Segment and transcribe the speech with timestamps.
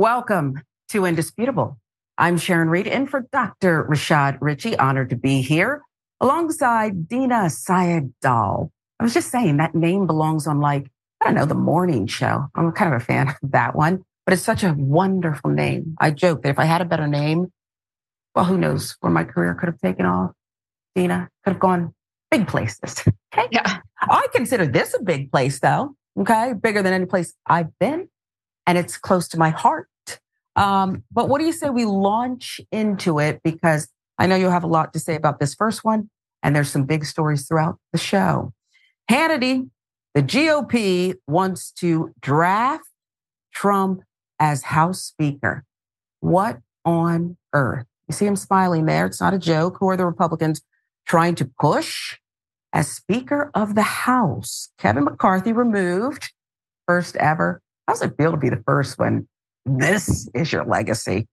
[0.00, 1.78] Welcome to Indisputable.
[2.16, 3.84] I'm Sharon Reed, and for Dr.
[3.84, 4.74] Rashad Richey.
[4.78, 5.82] Honored to be here
[6.22, 8.72] alongside Dina Sayegh Doll.
[8.98, 10.90] I was just saying that name belongs on like,
[11.20, 12.46] I don't know, the morning show.
[12.54, 15.96] I'm kind of a fan of that one, but it's such a wonderful name.
[16.00, 17.52] I joke that if I had a better name,
[18.34, 20.30] well, who knows where my career could have taken off.
[20.94, 21.92] Dina could have gone
[22.30, 23.04] big places.
[23.34, 23.48] Okay.
[23.52, 23.80] Yeah.
[24.00, 25.94] I consider this a big place though.
[26.18, 26.54] Okay.
[26.54, 28.08] Bigger than any place I've been.
[28.70, 29.88] And it's close to my heart.
[30.54, 33.40] Um, but what do you say we launch into it?
[33.42, 36.08] Because I know you'll have a lot to say about this first one,
[36.40, 38.52] and there's some big stories throughout the show.
[39.10, 39.70] Hannity,
[40.14, 42.84] the GOP wants to draft
[43.52, 44.02] Trump
[44.38, 45.64] as House Speaker.
[46.20, 47.86] What on earth?
[48.06, 49.04] You see him smiling there.
[49.04, 49.78] It's not a joke.
[49.80, 50.62] Who are the Republicans
[51.08, 52.18] trying to push
[52.72, 54.68] as Speaker of the House?
[54.78, 56.32] Kevin McCarthy removed,
[56.86, 57.62] first ever.
[57.90, 59.26] How does it feel to be the first one?
[59.66, 61.26] This is your legacy.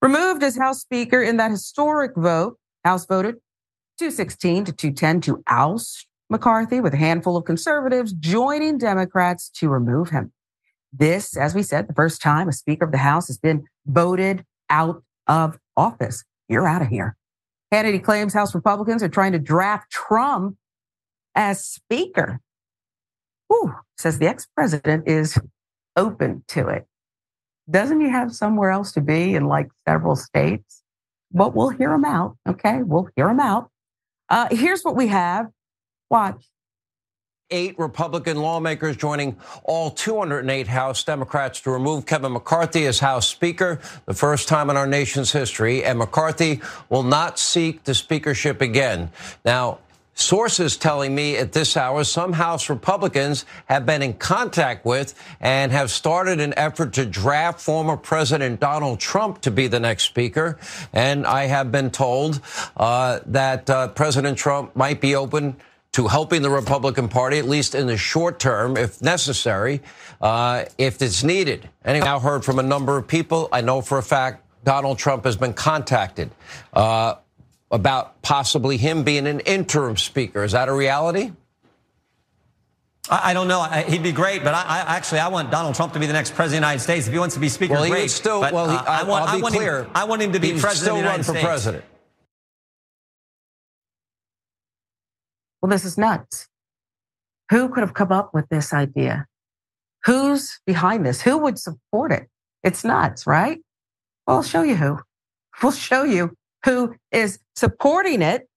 [0.00, 3.34] Removed as House Speaker in that historic vote, House voted
[3.98, 10.08] 216 to 210 to oust McCarthy, with a handful of conservatives joining Democrats to remove
[10.08, 10.32] him.
[10.90, 14.46] This, as we said, the first time a Speaker of the House has been voted
[14.70, 16.24] out of office.
[16.48, 17.14] You're out of here.
[17.74, 20.56] Hannity claims House Republicans are trying to draft Trump
[21.34, 22.40] as Speaker.
[23.48, 25.38] Whew, says the ex president is
[26.00, 26.86] open to it
[27.70, 30.82] doesn't he have somewhere else to be in like several states?
[31.32, 32.36] But we'll hear him out.
[32.48, 32.82] Okay.
[32.82, 33.70] We'll hear him out.
[34.28, 35.48] Uh, here's what we have.
[36.10, 36.46] Watch.
[37.52, 43.80] Eight Republican lawmakers joining all 208 House Democrats to remove Kevin McCarthy as House Speaker,
[44.06, 45.84] the first time in our nation's history.
[45.84, 49.10] And McCarthy will not seek the speakership again.
[49.44, 49.78] Now,
[50.14, 55.72] Sources telling me at this hour some House Republicans have been in contact with and
[55.72, 60.58] have started an effort to draft former President Donald Trump to be the next speaker.
[60.92, 62.40] And I have been told
[62.76, 65.56] uh, that uh, President Trump might be open
[65.92, 69.80] to helping the Republican Party, at least in the short term, if necessary,
[70.20, 71.68] uh, if it's needed.
[71.84, 73.48] Anyway, now heard from a number of people.
[73.52, 76.30] I know for a fact Donald Trump has been contacted.
[76.72, 77.14] Uh,
[77.70, 80.42] about possibly him being an interim speaker.
[80.42, 81.32] Is that a reality?
[83.08, 83.62] I, don't know.
[83.64, 86.34] he'd be great, but I, I, actually I want Donald Trump to be the next
[86.34, 87.06] president of the United States.
[87.06, 88.10] If he wants to be speaker, well, he great.
[88.10, 89.84] Still, but, well, he, uh, I, want, I'll be want clear.
[89.84, 91.44] Him, I want him to be president still of the United run for States.
[91.44, 91.84] president.
[95.60, 96.46] Well, this is nuts.
[97.50, 99.26] Who could have come up with this idea?
[100.04, 101.20] Who's behind this?
[101.22, 102.28] Who would support it?
[102.62, 103.58] It's nuts, right?
[104.26, 105.00] Well, I'll show you who.
[105.62, 106.34] We'll show you
[106.64, 108.48] who is supporting it,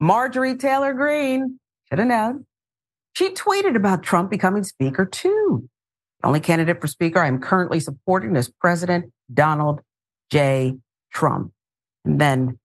[0.00, 1.58] Marjorie Taylor Greene,
[1.88, 2.46] should have known.
[3.14, 5.68] She tweeted about Trump becoming speaker too.
[6.20, 9.80] The only candidate for speaker I'm currently supporting is President Donald
[10.30, 10.76] J.
[11.12, 11.52] Trump.
[12.04, 12.58] And then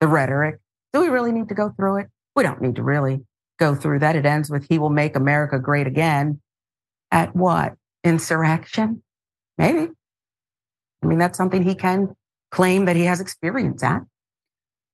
[0.00, 0.60] the rhetoric.
[0.92, 2.08] Do we really need to go through it?
[2.34, 3.20] We don't need to really
[3.58, 4.16] go through that.
[4.16, 6.40] It ends with he will make America great again.
[7.10, 7.74] At what?
[8.04, 9.02] Insurrection?
[9.58, 9.90] Maybe.
[11.02, 12.14] I mean, that's something he can
[12.50, 14.02] claim that he has experience at.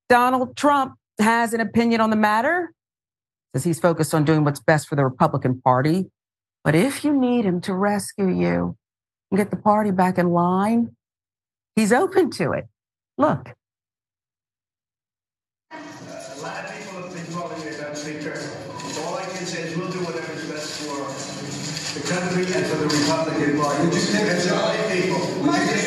[0.09, 2.73] Donald Trump has an opinion on the matter,
[3.55, 6.07] says he's focused on doing what's best for the Republican Party.
[6.65, 8.77] But if you need him to rescue you
[9.31, 10.97] and get the party back in line,
[11.75, 12.67] he's open to it.
[13.19, 13.53] Look.
[15.71, 15.77] a
[16.43, 18.39] lot of people have been calling me about Speaker.
[19.05, 21.07] All I can say is we'll do whatever's best for
[21.99, 23.85] the country and for the Republican Party.
[23.85, 24.91] Would you take a job?
[24.91, 25.19] people.
[25.43, 25.86] Would you take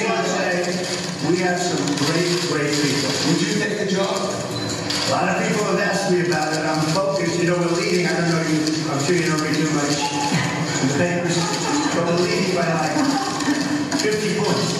[1.43, 3.11] have some great, great people.
[3.31, 4.09] Would you take the job?
[4.11, 6.59] A lot of people have asked me about it.
[6.59, 7.39] I'm focused.
[7.39, 8.05] You know, we're leading.
[8.07, 8.61] I don't know you.
[8.91, 9.95] I'm sure you don't read too much
[10.87, 11.35] the papers,
[11.95, 12.95] but we're leading by like
[13.99, 14.79] 50 points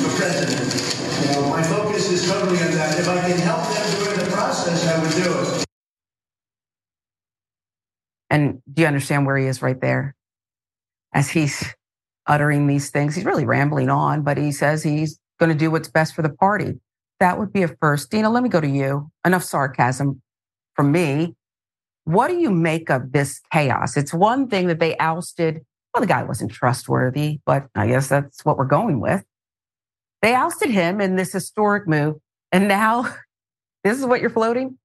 [0.00, 0.72] for president.
[1.20, 2.98] You know, my focus is totally on that.
[2.98, 5.64] If I can help them during the process, I would do it.
[8.30, 10.14] And do you understand where he is right there?
[11.12, 11.74] As he's
[12.26, 15.88] uttering these things, he's really rambling on, but he says he's going to do what's
[15.88, 16.80] best for the party.
[17.20, 18.10] That would be a first.
[18.10, 19.10] Dina, let me go to you.
[19.26, 20.22] Enough sarcasm
[20.74, 21.34] from me.
[22.04, 23.96] What do you make of this chaos?
[23.96, 25.64] It's one thing that they ousted.
[25.92, 29.22] Well, the guy wasn't trustworthy, but I guess that's what we're going with.
[30.22, 32.16] They ousted him in this historic move.
[32.50, 33.02] And now
[33.84, 34.78] this is what you're floating?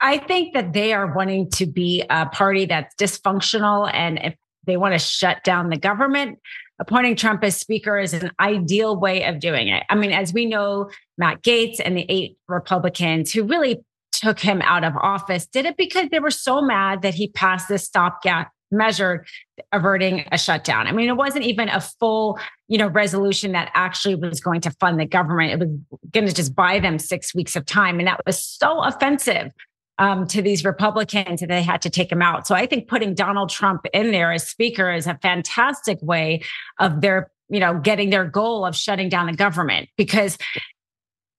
[0.00, 3.90] I think that they are wanting to be a party that's dysfunctional.
[3.92, 6.38] And if they want to shut down the government,
[6.78, 9.82] appointing Trump as speaker is an ideal way of doing it.
[9.90, 13.80] I mean, as we know, Matt Gaetz and the eight Republicans who really
[14.12, 17.68] took him out of office did it because they were so mad that he passed
[17.68, 19.24] this stopgap measure
[19.72, 20.86] averting a shutdown.
[20.86, 22.38] I mean, it wasn't even a full,
[22.68, 25.52] you know, resolution that actually was going to fund the government.
[25.52, 25.68] It was
[26.10, 27.98] going to just buy them six weeks of time.
[27.98, 29.52] And that was so offensive
[29.98, 32.46] um, to these Republicans that they had to take him out.
[32.46, 36.42] So I think putting Donald Trump in there as speaker is a fantastic way
[36.78, 40.38] of their, you know, getting their goal of shutting down the government because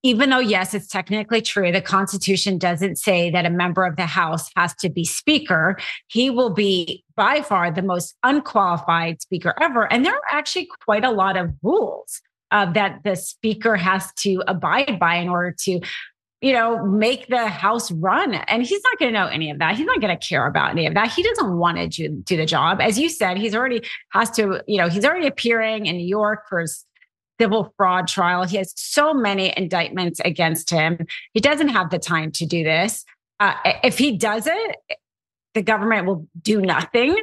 [0.02, 4.06] even though, yes, it's technically true, the Constitution doesn't say that a member of the
[4.06, 5.78] House has to be Speaker.
[6.08, 9.92] He will be by far the most unqualified Speaker ever.
[9.92, 12.22] And there are actually quite a lot of rules
[12.52, 15.82] uh, that the Speaker has to abide by in order to
[16.42, 18.34] you know, make the house run.
[18.34, 19.76] And he's not going to know any of that.
[19.76, 21.12] He's not going to care about any of that.
[21.12, 22.80] He doesn't want to do, do the job.
[22.80, 23.82] As you said, he's already
[24.14, 26.86] has to, you know, he's already appearing in New York for his
[27.40, 28.44] civil fraud trial.
[28.44, 31.06] He has so many indictments against him.
[31.34, 33.06] He doesn't have the time to do this.
[33.40, 33.54] Uh,
[33.84, 34.76] if he does it,
[35.54, 37.16] the government will do nothing.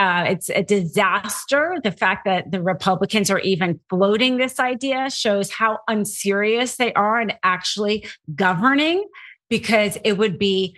[0.00, 1.76] Uh, it's a disaster.
[1.84, 7.20] The fact that the Republicans are even floating this idea shows how unserious they are
[7.20, 9.06] in actually governing,
[9.50, 10.74] because it would be,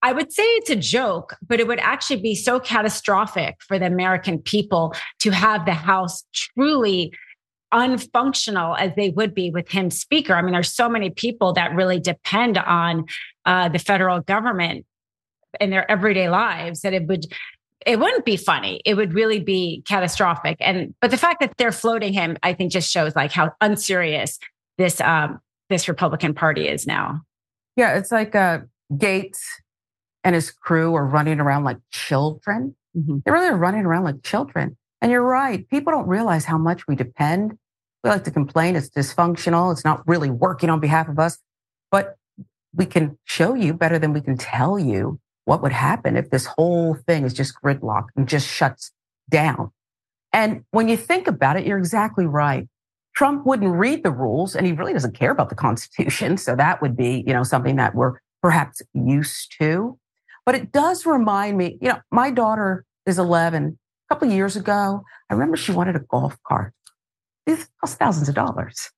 [0.00, 3.86] I would say it's a joke, but it would actually be so catastrophic for the
[3.86, 7.12] American people to have the House truly
[7.74, 10.34] unfunctional as they would be with him speaker.
[10.34, 13.04] I mean, there's so many people that really depend on
[13.44, 14.86] uh, the federal government
[15.60, 17.26] in their everyday lives that it would
[17.86, 18.80] it wouldn't be funny.
[18.84, 20.56] It would really be catastrophic.
[20.60, 24.38] And but the fact that they're floating him, I think, just shows like how unserious
[24.78, 27.20] this um this Republican Party is now.
[27.76, 28.60] Yeah, it's like uh,
[28.92, 29.38] Gaetz
[30.22, 32.76] and his crew are running around like children.
[32.96, 33.18] Mm-hmm.
[33.24, 34.76] They really are running around like children.
[35.00, 35.68] And you're right.
[35.68, 37.58] People don't realize how much we depend.
[38.04, 39.72] We like to complain it's dysfunctional.
[39.72, 41.38] It's not really working on behalf of us.
[41.90, 42.16] But
[42.74, 46.46] we can show you better than we can tell you what would happen if this
[46.46, 48.92] whole thing is just gridlock and just shuts
[49.28, 49.72] down.
[50.32, 52.68] And when you think about it, you're exactly right.
[53.14, 56.36] Trump wouldn't read the rules and he really doesn't care about the Constitution.
[56.38, 59.98] So that would be, you know, something that we're perhaps used to.
[60.46, 63.78] But it does remind me, you know, my daughter is 11.
[64.10, 66.72] A couple years ago, I remember she wanted a golf cart.
[67.46, 68.90] These cost thousands of dollars.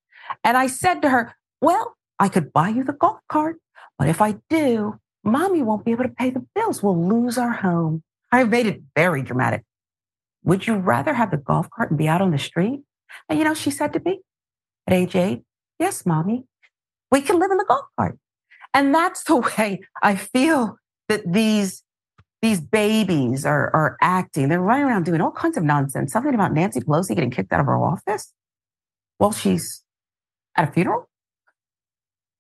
[0.43, 3.57] And I said to her, well, I could buy you the golf cart,
[3.99, 6.83] but if I do, mommy won't be able to pay the bills.
[6.83, 8.03] We'll lose our home.
[8.31, 9.65] I made it very dramatic.
[10.45, 12.83] Would you rather have the golf cart and be out on the street?
[13.29, 14.21] And you know, she said to me
[14.87, 15.43] at age eight,
[15.79, 16.45] yes, mommy,
[17.11, 18.19] we can live in the golf cart.
[18.75, 20.77] And that's the way I feel
[21.09, 21.83] that these,
[22.43, 24.49] these babies are, are acting.
[24.49, 26.13] They're running around doing all kinds of nonsense.
[26.13, 28.33] Something about Nancy Pelosi getting kicked out of her office
[29.19, 29.83] while she's
[30.57, 31.09] at a funeral.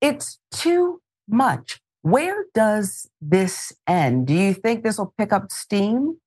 [0.00, 1.81] It's too much.
[2.04, 4.26] Where does this end?
[4.26, 6.18] Do you think this will pick up steam?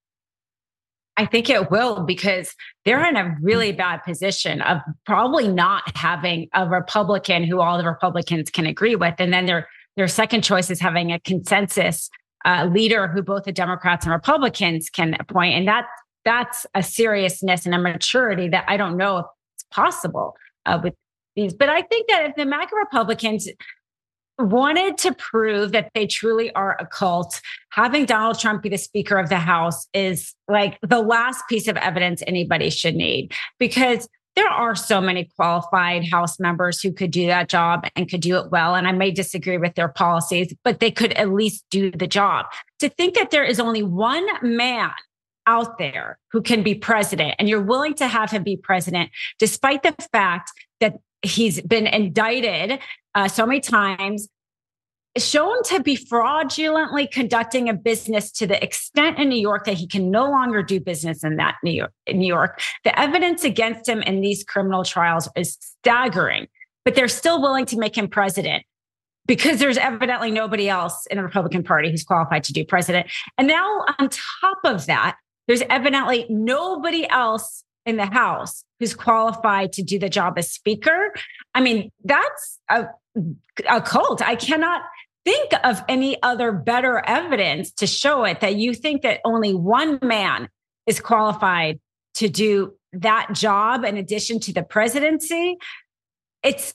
[1.17, 6.49] I think it will because they're in a really bad position of probably not having
[6.55, 9.13] a Republican who all the Republicans can agree with.
[9.19, 12.09] And then their, their second choice is having a consensus
[12.43, 15.53] uh, leader who both the Democrats and Republicans can appoint.
[15.53, 15.85] And that,
[16.25, 20.33] that's a seriousness and a maturity that I don't know if it's possible
[20.65, 20.95] uh, with
[21.35, 21.53] these.
[21.53, 23.47] But I think that if the MAGA Republicans
[24.37, 29.17] wanted to prove that they truly are a cult, having Donald Trump be the Speaker
[29.17, 34.47] of the House is like the last piece of evidence anybody should need because there
[34.47, 38.51] are so many qualified House members who could do that job and could do it
[38.51, 38.75] well.
[38.75, 42.45] And I may disagree with their policies, but they could at least do the job.
[42.79, 44.91] To think that there is only one man
[45.47, 49.81] out there who can be president and you're willing to have him be president, despite
[49.81, 50.51] the fact
[50.81, 52.79] that he's been indicted
[53.15, 54.27] uh, so many times,
[55.17, 59.87] shown to be fraudulently conducting a business to the extent in New York that he
[59.87, 61.91] can no longer do business in that New York.
[62.07, 66.47] New York, the evidence against him in these criminal trials is staggering,
[66.85, 68.63] but they're still willing to make him president
[69.25, 73.07] because there's evidently nobody else in the Republican Party who's qualified to do president.
[73.37, 79.73] And now on top of that, there's evidently nobody else in the House who's qualified
[79.73, 81.13] to do the job as Speaker.
[81.55, 82.87] I mean, that's a,
[83.67, 84.21] a cult.
[84.21, 84.83] I cannot
[85.25, 89.99] think of any other better evidence to show it that you think that only one
[90.03, 90.49] man
[90.85, 91.79] is qualified
[92.15, 95.57] to do that job in addition to the presidency.
[96.43, 96.73] It's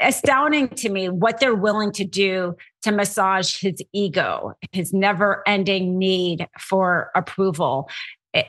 [0.00, 5.98] astounding to me what they're willing to do to massage his ego, his never ending
[5.98, 7.88] need for approval.
[8.32, 8.46] It,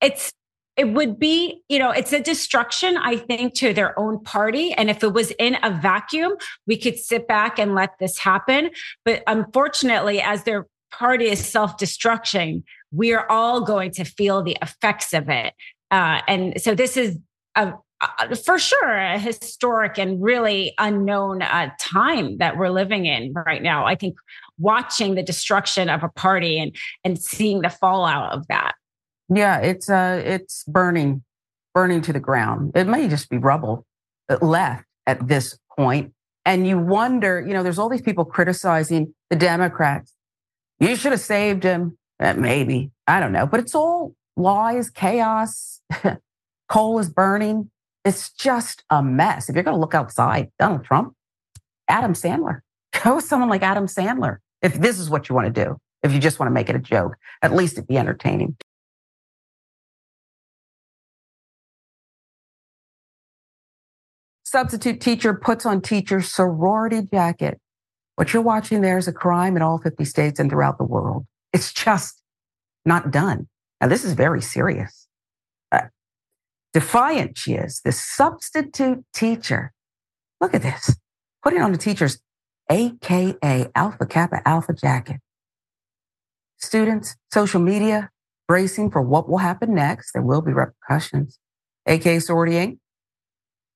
[0.00, 0.32] it's
[0.76, 4.72] it would be, you know, it's a destruction, I think, to their own party.
[4.72, 6.32] And if it was in a vacuum,
[6.66, 8.70] we could sit back and let this happen.
[9.04, 14.56] But unfortunately, as their party is self destructing, we are all going to feel the
[14.62, 15.52] effects of it.
[15.90, 17.18] Uh, and so this is
[17.54, 17.74] a,
[18.44, 23.86] for sure a historic and really unknown uh, time that we're living in right now.
[23.86, 24.16] I think
[24.58, 26.74] watching the destruction of a party and
[27.04, 28.72] and seeing the fallout of that.
[29.34, 31.22] Yeah, it's uh it's burning,
[31.74, 32.72] burning to the ground.
[32.74, 33.86] It may just be rubble
[34.40, 36.12] left at this point.
[36.44, 40.14] And you wonder, you know, there's all these people criticizing the Democrats.
[40.80, 41.96] You should have saved him.
[42.18, 42.90] Uh, maybe.
[43.06, 43.46] I don't know.
[43.46, 45.80] But it's all lies, chaos.
[46.68, 47.70] Coal is burning.
[48.04, 49.48] It's just a mess.
[49.48, 51.14] If you're going to look outside, Donald Trump,
[51.88, 52.60] Adam Sandler,
[53.04, 54.38] go with someone like Adam Sandler.
[54.62, 56.76] If this is what you want to do, if you just want to make it
[56.76, 58.56] a joke, at least it'd be entertaining.
[64.52, 67.58] Substitute teacher puts on teacher sorority jacket.
[68.16, 71.24] What you're watching there is a crime in all 50 states and throughout the world.
[71.54, 72.20] It's just
[72.84, 73.48] not done.
[73.80, 75.08] Now, this is very serious.
[75.72, 75.84] Uh,
[76.74, 79.72] defiant she is, this substitute teacher.
[80.38, 80.96] Look at this,
[81.42, 82.18] putting on the teacher's
[82.70, 85.22] AKA Alpha Kappa Alpha jacket.
[86.58, 88.10] Students, social media,
[88.46, 90.12] bracing for what will happen next.
[90.12, 91.38] There will be repercussions.
[91.86, 92.78] AKA Sorority Inc.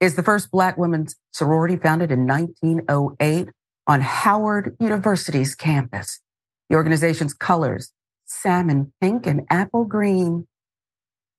[0.01, 3.49] is the first Black women's sorority founded in 1908
[3.87, 6.21] on Howard University's campus.
[6.69, 7.93] The organization's colors,
[8.27, 10.47] salmon pink and apple green.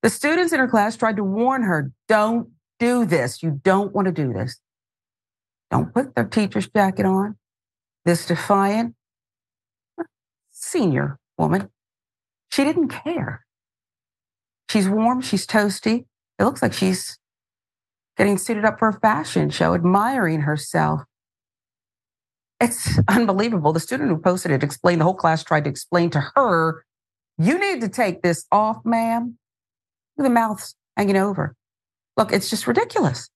[0.01, 2.49] The students in her class tried to warn her, don't
[2.79, 3.43] do this.
[3.43, 4.59] You don't want to do this.
[5.69, 7.37] Don't put their teacher's jacket on.
[8.05, 8.95] This defiant
[10.51, 11.69] senior woman,
[12.49, 13.45] she didn't care.
[14.69, 16.05] She's warm, she's toasty.
[16.39, 17.19] It looks like she's
[18.17, 21.01] getting suited up for a fashion show, admiring herself.
[22.59, 23.73] It's unbelievable.
[23.73, 26.83] The student who posted it explained the whole class tried to explain to her,
[27.37, 29.37] you need to take this off, ma'am.
[30.17, 31.55] The mouth's hanging over.
[32.17, 33.29] Look, it's just ridiculous.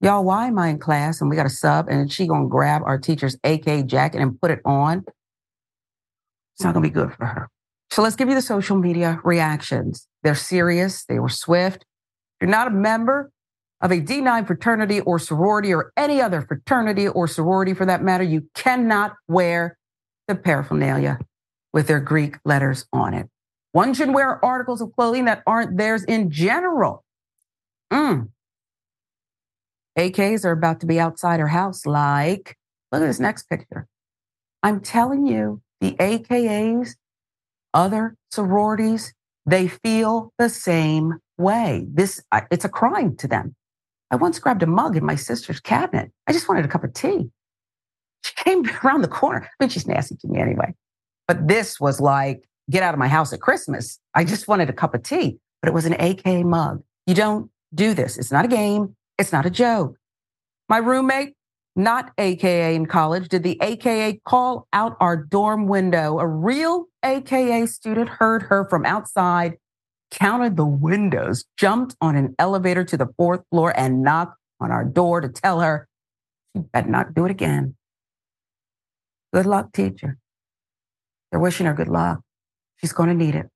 [0.00, 2.80] Y'all, why am I in class and we got a sub and she gonna grab
[2.86, 5.04] our teacher's AK jacket and put it on?
[6.54, 7.48] It's not gonna be good for her.
[7.90, 10.08] So let's give you the social media reactions.
[10.22, 11.04] They're serious.
[11.04, 11.82] They were swift.
[11.82, 13.30] If you're not a member
[13.80, 18.24] of a D9 fraternity or sorority or any other fraternity or sorority for that matter,
[18.24, 19.78] you cannot wear
[20.28, 21.18] the paraphernalia
[21.72, 23.28] with their Greek letters on it.
[23.72, 27.04] One should wear articles of clothing that aren't theirs in general.
[27.92, 28.28] Mm.
[29.98, 32.56] AKs are about to be outside her house, like,
[32.92, 33.86] look at this next picture.
[34.62, 36.96] I'm telling you, the AKAs,
[37.72, 39.14] other sororities,
[39.46, 41.86] they feel the same way.
[41.88, 43.54] This, it's a crime to them.
[44.10, 46.10] I once grabbed a mug in my sister's cabinet.
[46.26, 47.30] I just wanted a cup of tea.
[48.24, 49.48] She came around the corner.
[49.60, 50.74] I mean, she's nasty to me anyway.
[51.28, 53.98] But this was like, get out of my house at Christmas.
[54.14, 56.82] I just wanted a cup of tea, but it was an AK mug.
[57.06, 58.18] You don't do this.
[58.18, 58.96] It's not a game.
[59.18, 59.96] It's not a joke.
[60.68, 61.34] My roommate,
[61.76, 66.18] not AKA in college, did the AKA call out our dorm window.
[66.18, 69.56] A real AKA student heard her from outside
[70.10, 74.84] counted the windows, jumped on an elevator to the fourth floor, and knocked on our
[74.84, 75.88] door to tell her
[76.54, 77.76] she better not do it again.
[79.32, 80.18] Good luck, teacher.
[81.30, 82.20] They're wishing her good luck.
[82.76, 83.46] She's going to need it.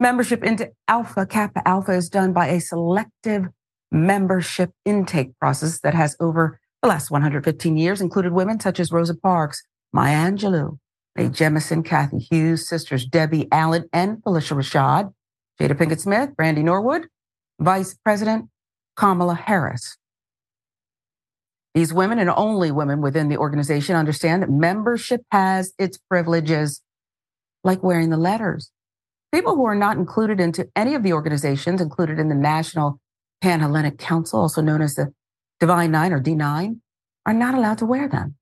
[0.00, 3.46] Membership into Alpha Kappa Alpha is done by a selective
[3.90, 9.16] membership intake process that has over the last 115 years included women such as Rosa
[9.16, 10.78] Parks, Maya Angelou,
[11.16, 15.12] Mae Jemison, Cathy Hughes, sisters Debbie Allen and Phylicia Rashad,
[15.60, 17.06] Jada Pinkett Smith, Brandy Norwood,
[17.60, 18.48] Vice President
[18.96, 19.96] Kamala Harris.
[21.74, 26.82] These women and only women within the organization understand that membership has its privileges,
[27.62, 28.70] like wearing the letters.
[29.32, 32.98] People who are not included into any of the organizations included in the National
[33.42, 35.12] Panhellenic Council, also known as the
[35.60, 36.80] Divine Nine or D9,
[37.26, 38.36] are not allowed to wear them.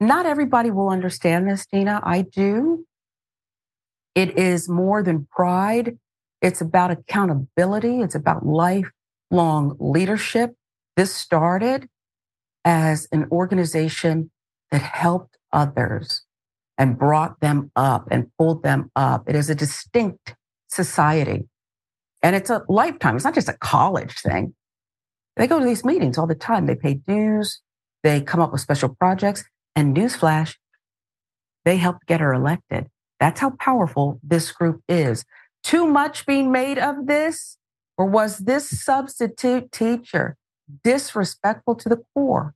[0.00, 2.00] Not everybody will understand this, Dina.
[2.02, 2.86] I do.
[4.14, 5.98] It is more than pride.
[6.44, 8.02] It's about accountability.
[8.02, 10.54] It's about lifelong leadership.
[10.94, 11.88] This started
[12.66, 14.30] as an organization
[14.70, 16.24] that helped others
[16.76, 19.26] and brought them up and pulled them up.
[19.26, 20.34] It is a distinct
[20.68, 21.48] society.
[22.22, 23.16] And it's a lifetime.
[23.16, 24.54] It's not just a college thing.
[25.36, 26.66] They go to these meetings all the time.
[26.66, 27.62] They pay dues.
[28.02, 29.44] They come up with special projects.
[29.74, 30.56] And newsflash,
[31.64, 32.88] they helped get her elected.
[33.18, 35.24] That's how powerful this group is.
[35.64, 37.58] Too much being made of this?
[37.98, 40.36] Or was this substitute teacher
[40.82, 42.54] disrespectful to the core?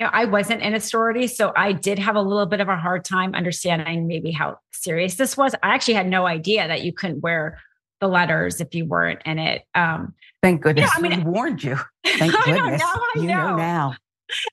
[0.00, 2.68] you know, I wasn't in a sorority, so I did have a little bit of
[2.68, 5.54] a hard time understanding maybe how serious this was.
[5.62, 7.58] I actually had no idea that you couldn't wear
[8.00, 9.62] the letters if you weren't in it.
[9.74, 10.90] Um, Thank goodness.
[10.94, 11.76] Yeah, I mean, we warned you.
[12.06, 12.56] Thank goodness.
[12.56, 13.50] Know, now I you know.
[13.50, 13.94] know now.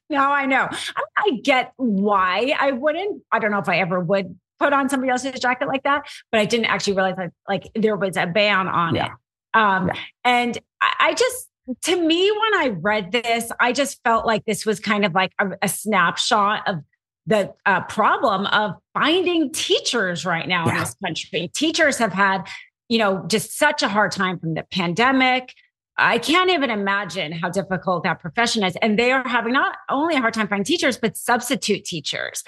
[0.10, 0.68] Now I know.
[0.72, 3.22] I, I get why I wouldn't.
[3.32, 6.40] I don't know if I ever would put on somebody else's jacket like that, but
[6.40, 9.06] I didn't actually realize that like there was a ban on yeah.
[9.06, 9.12] it.
[9.54, 9.94] Um, yeah.
[10.24, 11.48] and I, I just
[11.84, 15.34] to me, when I read this, I just felt like this was kind of like
[15.40, 16.78] a, a snapshot of
[17.26, 20.74] the uh, problem of finding teachers right now yeah.
[20.74, 21.52] in this country.
[21.54, 22.48] Teachers have had,
[22.88, 25.54] you know, just such a hard time from the pandemic.
[25.98, 28.78] I can't even imagine how difficult that profession is.
[28.82, 32.44] And they are having not only a hard time finding teachers, but substitute teachers.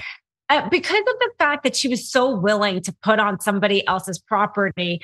[0.50, 4.18] Uh, because of the fact that she was so willing to put on somebody else's
[4.18, 5.00] property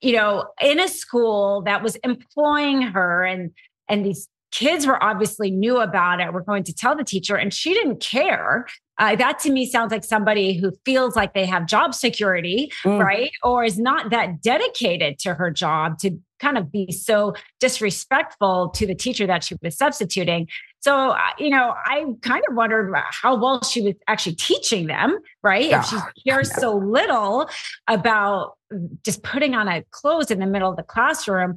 [0.00, 3.50] you know, in a school that was employing her and
[3.88, 6.32] and these kids were obviously knew about it.
[6.32, 8.66] We're going to tell the teacher, and she didn't care.
[8.98, 13.02] Uh, that to me sounds like somebody who feels like they have job security, mm.
[13.02, 13.30] right?
[13.42, 18.86] Or is not that dedicated to her job to kind of be so disrespectful to
[18.86, 20.48] the teacher that she was substituting.
[20.80, 25.18] So, uh, you know, I kind of wondered how well she was actually teaching them,
[25.42, 25.68] right?
[25.68, 25.80] Yeah.
[25.80, 27.48] If she cares so little
[27.88, 28.58] about
[29.04, 31.56] just putting on a clothes in the middle of the classroom.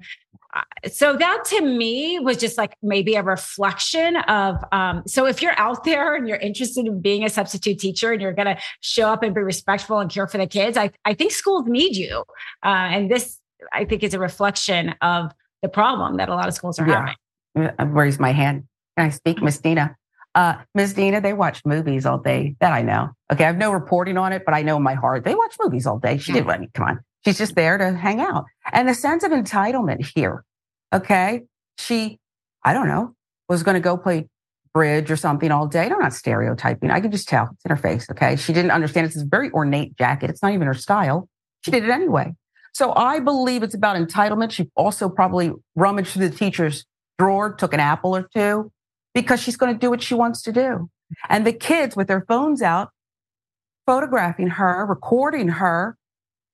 [0.53, 5.41] Uh, so that to me was just like maybe a reflection of um, so if
[5.41, 8.61] you're out there and you're interested in being a substitute teacher and you're going to
[8.81, 11.95] show up and be respectful and care for the kids i, I think schools need
[11.95, 12.25] you
[12.65, 13.39] uh, and this
[13.71, 17.13] i think is a reflection of the problem that a lot of schools are yeah.
[17.55, 18.65] having i raise my hand
[18.97, 19.95] can i speak miss dina
[20.33, 20.93] uh, Ms.
[20.93, 22.55] Dina, they watch movies all day.
[22.59, 23.09] That I know.
[23.31, 23.43] Okay.
[23.43, 25.85] I have no reporting on it, but I know in my heart they watch movies
[25.85, 26.17] all day.
[26.17, 26.45] She did.
[26.45, 26.99] Come on.
[27.25, 28.45] She's just there to hang out.
[28.71, 30.43] And the sense of entitlement here.
[30.93, 31.43] Okay.
[31.77, 32.19] She,
[32.63, 33.13] I don't know,
[33.49, 34.27] was going to go play
[34.73, 35.89] bridge or something all day.
[35.89, 36.91] I'm not stereotyping.
[36.91, 38.07] I can just tell it's in her face.
[38.09, 38.37] Okay.
[38.37, 40.29] She didn't understand it's a very ornate jacket.
[40.29, 41.27] It's not even her style.
[41.65, 42.33] She did it anyway.
[42.73, 44.51] So I believe it's about entitlement.
[44.51, 46.85] She also probably rummaged through the teacher's
[47.19, 48.71] drawer, took an apple or two
[49.13, 50.89] because she's going to do what she wants to do.
[51.29, 52.89] And the kids with their phones out,
[53.85, 55.97] photographing her, recording her.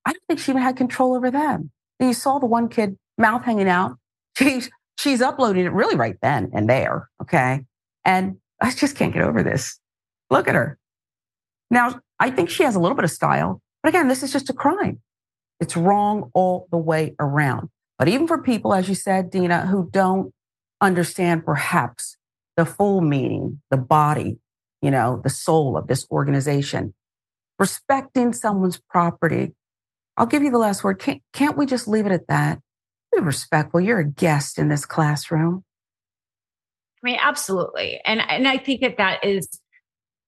[0.05, 1.71] I don't think she even had control over them.
[1.99, 3.97] And you saw the one kid mouth hanging out.
[4.37, 7.09] She's, she's uploading it really right then and there.
[7.23, 7.61] Okay.
[8.05, 9.79] And I just can't get over this.
[10.29, 10.77] Look at her.
[11.71, 14.51] Now, I think she has a little bit of style, but again, this is just
[14.51, 15.01] a crime.
[15.59, 17.69] It's wrong all the way around.
[17.97, 20.33] But even for people, as you said, Dina, who don't
[20.81, 22.16] understand perhaps
[22.57, 24.37] the full meaning, the body,
[24.81, 26.93] you know, the soul of this organization.
[27.59, 29.53] Respecting someone's property.
[30.17, 30.99] I'll give you the last word.
[30.99, 32.59] Can't, can't we just leave it at that?
[33.13, 33.79] Be respectful.
[33.79, 35.63] You're a guest in this classroom.
[37.03, 38.01] I mean, absolutely.
[38.03, 39.47] And, and I think that that is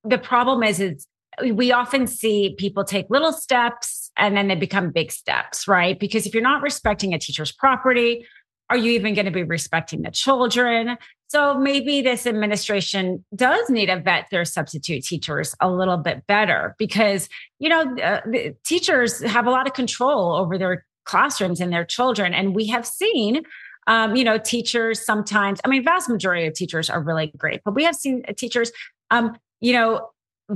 [0.03, 1.07] the problem is, is
[1.51, 5.99] we often see people take little steps and then they become big steps, right?
[5.99, 8.25] Because if you're not respecting a teacher's property,
[8.69, 10.97] are you even going to be respecting the children?
[11.29, 16.75] So maybe this administration does need to vet their substitute teachers a little bit better
[16.79, 18.21] because, you know, uh,
[18.65, 22.33] teachers have a lot of control over their classrooms and their children.
[22.33, 23.43] And we have seen,
[23.85, 27.75] um, you know, teachers sometimes, I mean, vast majority of teachers are really great, but
[27.75, 28.71] we have seen teachers,
[29.11, 30.09] um, you know,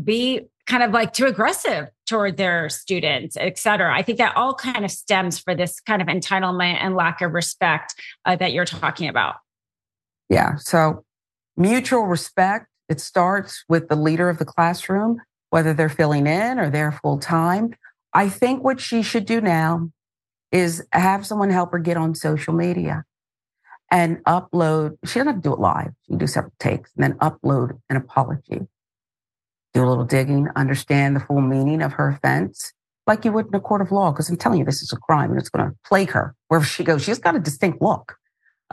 [0.03, 3.95] be kind of like too aggressive toward their students, et cetera.
[3.95, 7.33] I think that all kind of stems for this kind of entitlement and lack of
[7.33, 7.93] respect
[8.25, 9.35] uh, that you're talking about.
[10.29, 10.55] Yeah.
[10.55, 11.03] So
[11.57, 16.69] mutual respect, it starts with the leader of the classroom, whether they're filling in or
[16.69, 17.73] they're full time.
[18.13, 19.89] I think what she should do now
[20.51, 23.03] is have someone help her get on social media
[23.89, 24.97] and upload.
[25.05, 25.91] She doesn't have to do it live.
[26.03, 28.67] She can do several takes and then upload an apology
[29.73, 32.73] do a little digging, understand the full meaning of her offense,
[33.07, 34.11] like you would in a court of law.
[34.11, 36.65] Because I'm telling you, this is a crime and it's going to plague her wherever
[36.65, 37.03] she goes.
[37.03, 38.17] She's got a distinct look.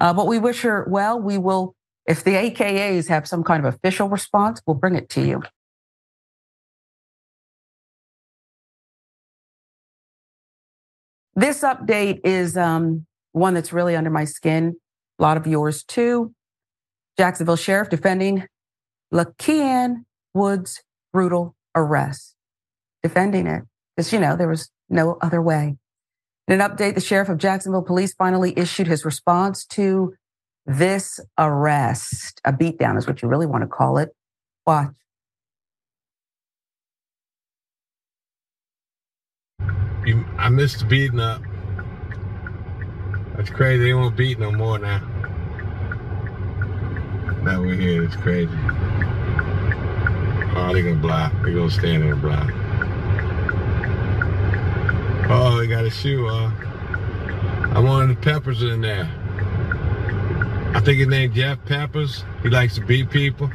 [0.00, 1.20] Uh, but we wish her well.
[1.20, 5.24] We will, if the AKAs have some kind of official response, we'll bring it to
[5.24, 5.42] you.
[11.36, 14.76] This update is um, one that's really under my skin.
[15.18, 16.34] A lot of yours too.
[17.18, 18.46] Jacksonville Sheriff defending
[19.12, 20.82] Le'Keian Woods
[21.12, 22.34] brutal arrest,
[23.02, 23.64] defending it
[23.96, 25.76] because, you know, there was no other way.
[26.50, 30.14] In an update, the sheriff of Jacksonville police finally issued his response to
[30.66, 32.40] this arrest.
[32.44, 34.08] A beatdown is what you really want to call it.
[34.66, 34.90] Watch.
[40.38, 41.40] I missed the beating up.
[43.36, 43.84] That's crazy.
[43.84, 44.98] They won't beat no more now.
[47.44, 48.02] Now we're here.
[48.02, 48.50] It's crazy.
[50.56, 51.32] Oh, they're gonna block.
[51.44, 52.52] They're gonna stand there and block.
[55.32, 56.26] Oh, they got a shoe.
[56.26, 56.50] Uh,
[57.72, 59.08] I wanted the Peppers in there.
[60.74, 62.24] I think his name Jeff Peppers.
[62.42, 63.48] He likes to beat people.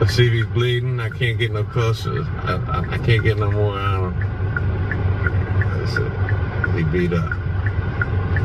[0.00, 0.98] Let's see if he's bleeding.
[0.98, 2.24] I can't get no closer.
[2.24, 4.40] I, I, I can't get no more of him.
[6.76, 7.30] He beat up.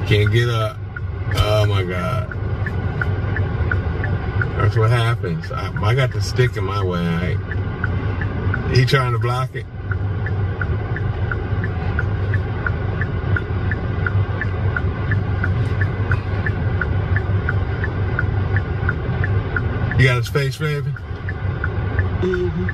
[0.07, 0.77] Can't get up.
[1.35, 2.44] Oh my God.
[4.57, 5.51] That's what happens.
[5.51, 6.99] I, I got the stick in my way.
[6.99, 9.65] I, he trying to block it.
[19.99, 20.93] You got his face, Raven?
[22.09, 22.67] Mm-hmm.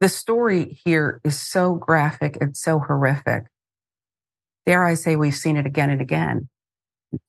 [0.00, 3.44] The story here is so graphic and so horrific.
[4.66, 6.48] Dare I say, we've seen it again and again,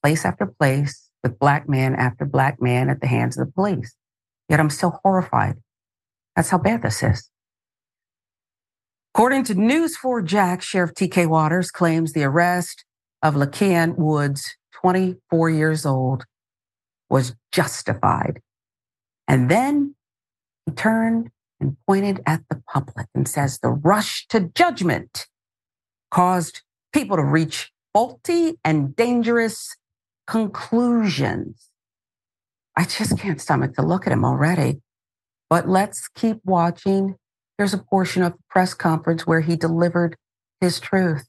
[0.01, 3.95] place after place, with black man after black man at the hands of the police.
[4.49, 5.55] Yet I'm still horrified.
[6.35, 7.29] That's how bad this is.
[9.15, 12.83] According to News4JAX, Sheriff TK Waters claims the arrest
[13.21, 16.25] of Le'Keian Woods, 24 years old,
[17.09, 18.41] was justified.
[19.27, 19.95] And then
[20.65, 25.27] he turned and pointed at the public and says the rush to judgment
[26.11, 29.75] caused people to reach faulty and dangerous
[30.27, 31.69] conclusions.
[32.75, 34.81] I just can't stomach to look at him already.
[35.49, 37.15] But let's keep watching.
[37.57, 40.15] There's a portion of the press conference where he delivered
[40.59, 41.27] his truth.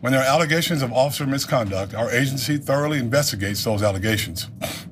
[0.00, 4.48] When there are allegations of officer misconduct, our agency thoroughly investigates those allegations.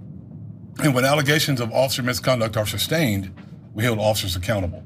[0.83, 3.35] And when allegations of officer misconduct are sustained,
[3.75, 4.83] we hold officers accountable.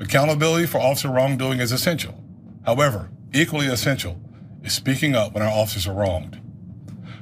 [0.00, 2.24] Accountability for officer wrongdoing is essential.
[2.64, 4.18] However, equally essential
[4.62, 6.40] is speaking up when our officers are wronged.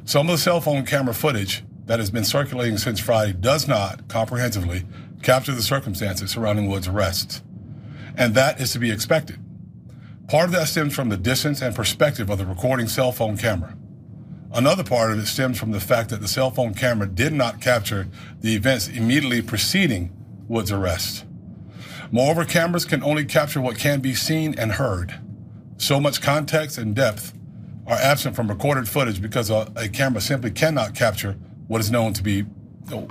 [0.05, 4.09] Some of the cell phone camera footage that has been circulating since Friday does not
[4.09, 4.85] comprehensively
[5.23, 7.43] capture the circumstances surrounding Wood's arrest.
[8.17, 9.39] And that is to be expected.
[10.29, 13.77] Part of that stems from the distance and perspective of the recording cell phone camera.
[14.53, 17.61] Another part of it stems from the fact that the cell phone camera did not
[17.61, 18.09] capture
[18.41, 20.11] the events immediately preceding
[20.49, 21.25] Wood's arrest.
[22.11, 25.21] Moreover, cameras can only capture what can be seen and heard.
[25.79, 27.33] So much context and depth
[27.87, 31.37] are absent from recorded footage because a, a camera simply cannot capture
[31.69, 32.43] what is known to be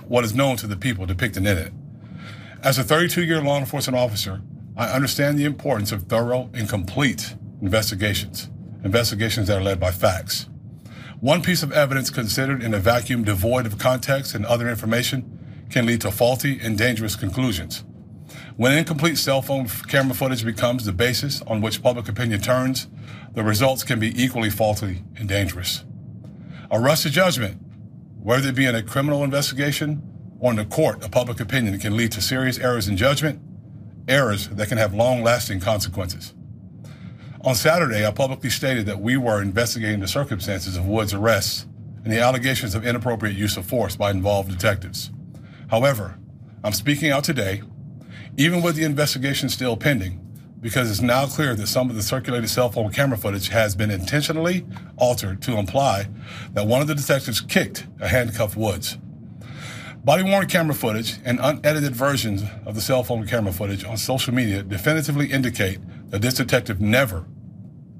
[0.07, 1.71] what is known to the people depicted in it.
[2.63, 4.41] As a 32 year law enforcement officer,
[4.75, 8.49] I understand the importance of thorough and complete investigations,
[8.83, 10.49] investigations that are led by facts.
[11.21, 15.85] One piece of evidence considered in a vacuum devoid of context and other information can
[15.85, 17.83] lead to faulty and dangerous conclusions.
[18.57, 22.87] When incomplete cell phone camera footage becomes the basis on which public opinion turns,
[23.35, 25.85] the results can be equally faulty and dangerous.
[26.71, 27.61] A rush to judgment,
[28.19, 30.01] whether it be in a criminal investigation
[30.39, 33.39] or in the court of public opinion, can lead to serious errors in judgment,
[34.07, 36.33] errors that can have long lasting consequences.
[37.41, 41.67] On Saturday, I publicly stated that we were investigating the circumstances of Wood's arrest
[42.03, 45.11] and the allegations of inappropriate use of force by involved detectives.
[45.69, 46.17] However,
[46.63, 47.61] I'm speaking out today,
[48.37, 50.23] even with the investigation still pending,
[50.61, 53.89] because it's now clear that some of the circulated cell phone camera footage has been
[53.89, 56.07] intentionally altered to imply
[56.53, 58.97] that one of the detectives kicked a handcuffed Woods.
[60.03, 64.33] Body worn camera footage and unedited versions of the cell phone camera footage on social
[64.33, 65.79] media definitively indicate
[66.11, 67.25] that this detective never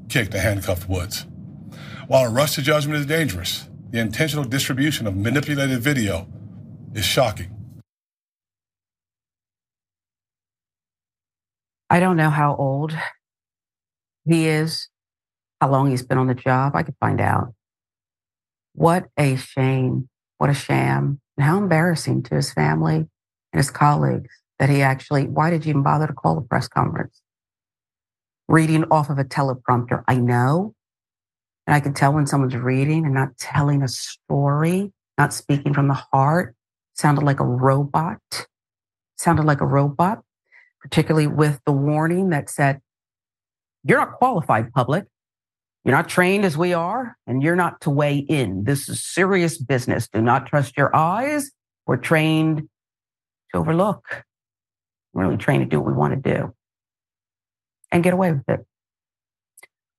[0.07, 1.25] kicked a handcuffed Woods.
[2.07, 6.27] While a rush to judgment is dangerous, the intentional distribution of manipulated video
[6.93, 7.56] is shocking.
[11.89, 12.93] I don't know how old
[14.25, 14.89] he is,
[15.61, 16.75] how long he's been on the job.
[16.75, 17.53] I could find out.
[18.73, 20.09] What a shame.
[20.37, 21.21] What a sham.
[21.37, 23.07] And how embarrassing to his family and
[23.53, 27.21] his colleagues that he actually, why did you even bother to call a press conference?
[28.47, 30.03] reading off of a teleprompter.
[30.07, 30.73] I know.
[31.65, 35.89] And I can tell when someone's reading and not telling a story, not speaking from
[35.89, 36.55] the heart,
[36.93, 38.47] sounded like a robot,
[39.17, 40.21] sounded like a robot,
[40.89, 42.79] particularly with the warning that said,
[43.83, 45.05] you're not qualified public.
[45.83, 48.63] You're not trained as we are, and you're not to weigh in.
[48.63, 50.07] This is serious business.
[50.07, 51.51] Do not trust your eyes.
[51.85, 52.67] We're trained
[53.51, 54.23] to overlook.
[55.13, 56.53] We're really trained to do what we want to do
[57.91, 58.65] and get away with it.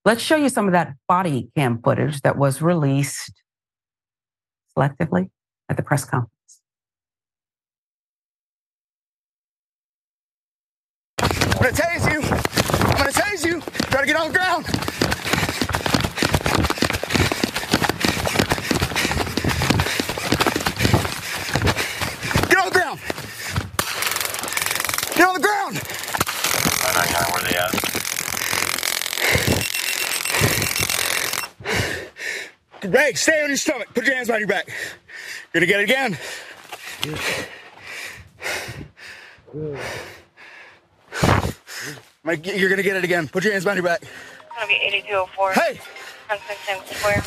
[0.05, 3.33] Let's show you some of that body cam footage that was released
[4.77, 5.31] selectively
[5.69, 6.38] at the press conference.
[11.71, 12.21] Gonna tase you.
[12.23, 13.61] I'm gonna tase you.
[13.61, 14.65] Try to get on the ground.
[22.49, 23.01] Get on the ground.
[25.15, 25.77] Get on the ground.
[27.33, 27.73] Where they at?
[32.91, 33.89] Hey, stay on your stomach.
[33.95, 34.69] Put your hands behind your back.
[35.53, 36.17] You're gonna get it again.
[42.25, 43.29] Mike, You're gonna get it again.
[43.29, 44.03] Put your hands behind your back.
[44.03, 44.11] It's
[44.55, 45.53] gonna be 8204.
[45.53, 45.81] Hey,
[46.29, 47.23] Sunset Times Square.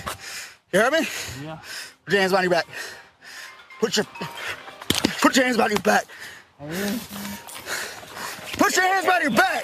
[0.73, 1.07] you heard me?
[1.43, 1.59] Yeah.
[2.05, 2.67] Put your hands behind your back.
[3.79, 4.05] Put your
[5.21, 6.05] put your hands behind your back.
[8.57, 9.63] Put your hands behind your back.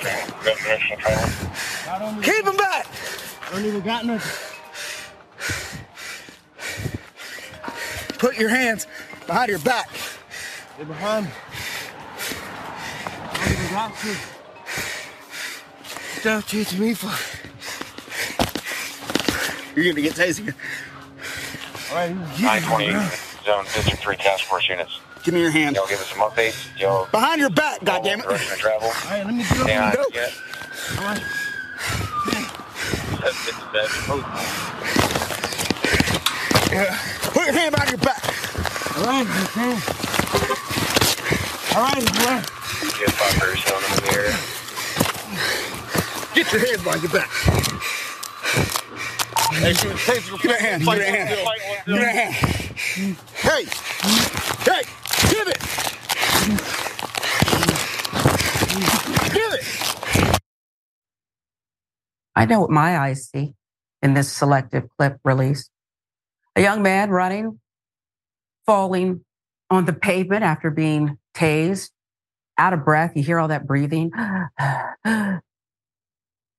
[2.23, 2.87] Keep them back.
[3.47, 4.53] I don't even got nothing.
[8.17, 8.87] Put your hands
[9.27, 9.89] behind your back.
[10.77, 11.31] They're behind me.
[13.29, 14.36] I don't even got to.
[16.27, 17.07] Stop chasing me for.
[19.79, 20.55] You're gonna get tased again.
[21.89, 24.99] All right, 928 Zone District 3 Task Force units.
[25.23, 25.77] Give me your hand.
[25.77, 26.67] Y'all give us some updates.
[26.77, 27.07] Y'all.
[27.13, 28.23] Behind your back, goddammit.
[28.23, 28.89] Direction of travel.
[28.89, 29.93] All right, let me get Stay on.
[29.93, 30.03] Go.
[30.13, 30.33] unit.
[30.97, 31.23] All right.
[36.73, 36.99] Yeah.
[37.21, 38.21] Put your hand behind your back.
[38.97, 39.79] All right, okay.
[41.73, 42.43] All right, all right.
[42.99, 44.56] Get bumpers on them in the area.
[46.37, 47.29] Get your hands behind your back.
[49.53, 50.83] Hey, give me that hand.
[50.83, 51.29] Give me that hand.
[51.87, 52.35] Give me that hand.
[53.33, 53.65] Hey.
[54.69, 54.83] Hey.
[55.31, 55.59] Give it.
[59.33, 60.39] Give it.
[62.35, 63.55] I know what my eyes see
[64.03, 65.71] in this selective clip release.
[66.55, 67.59] A young man running,
[68.67, 69.25] falling
[69.71, 71.89] on the pavement after being tased,
[72.59, 73.13] out of breath.
[73.15, 74.11] You hear all that breathing.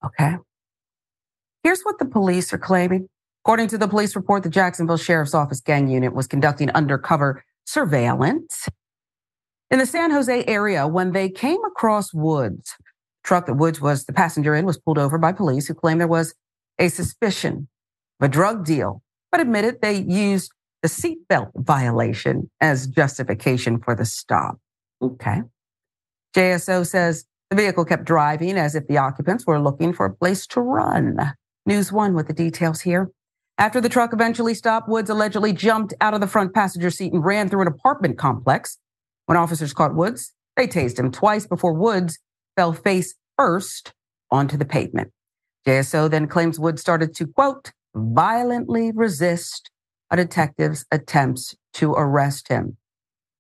[0.05, 0.37] okay.
[1.63, 3.09] Here's what the police are claiming.
[3.45, 8.69] According to the police report, the Jacksonville Sheriff's Office gang unit was conducting undercover surveillance
[9.71, 12.75] in the San Jose area when they came across Woods.
[13.25, 16.09] Truck that Woods was the passenger in was pulled over by police who claimed there
[16.09, 16.35] was
[16.79, 17.69] a suspicion
[18.21, 24.05] of a drug deal, but admitted they used the seatbelt violation as justification for the
[24.05, 24.59] stop.
[25.03, 25.43] Okay.
[26.35, 30.47] JSO says the vehicle kept driving as if the occupants were looking for a place
[30.49, 31.17] to run.
[31.65, 33.11] News One with the details here.
[33.57, 37.25] After the truck eventually stopped, Woods allegedly jumped out of the front passenger seat and
[37.25, 38.79] ran through an apartment complex.
[39.27, 42.19] When officers caught Woods, they tased him twice before Woods
[42.57, 43.93] fell face first
[44.31, 45.11] onto the pavement.
[45.67, 49.71] JSO then claims Woods started to, quote, violently resist
[50.11, 52.77] a detective's attempts to arrest him.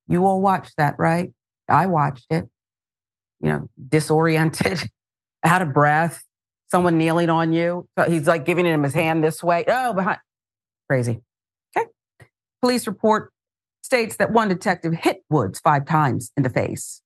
[0.06, 1.32] You all watched that, right?
[1.68, 2.48] I watched it.
[3.40, 4.90] You know, disoriented,
[5.44, 6.24] out of breath,
[6.70, 7.88] someone kneeling on you.
[8.06, 9.64] He's like giving him his hand this way.
[9.66, 10.18] Oh, behind.
[10.88, 11.20] Crazy.
[11.76, 11.88] Okay.
[12.62, 13.32] Police report
[13.82, 17.02] states that one detective hit Woods five times in the face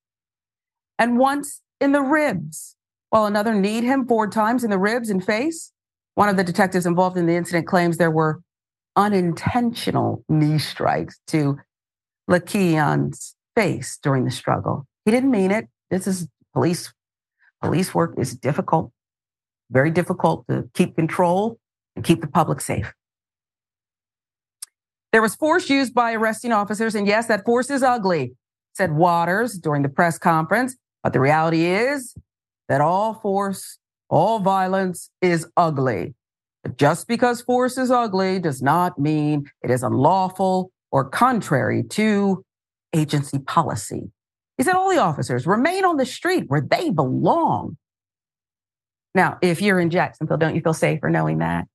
[0.99, 2.77] and once in the ribs,
[3.11, 5.73] while another kneed him four times in the ribs and face.
[6.15, 8.41] One of the detectives involved in the incident claims there were
[8.97, 11.59] unintentional knee strikes to
[12.31, 14.87] Le'Keian's face during the struggle.
[15.05, 15.69] He didn't mean it.
[15.93, 16.91] This is police.
[17.61, 18.91] Police work is difficult,
[19.71, 21.59] very difficult to keep control
[21.95, 22.95] and keep the public safe.
[25.13, 28.33] There was force used by arresting officers, and yes, that force is ugly,
[28.73, 30.77] said Waters during the press conference.
[31.03, 32.15] But the reality is
[32.71, 33.79] that all force,
[34.09, 36.15] all violence is ugly.
[36.63, 42.43] But just because force is ugly does not mean it is unlawful or contrary to
[42.95, 44.11] agency policy.
[44.63, 47.79] He said all the officers remain on the street where they belong.
[49.13, 51.67] Now, if you're in Jacksonville, don't you feel safer knowing that?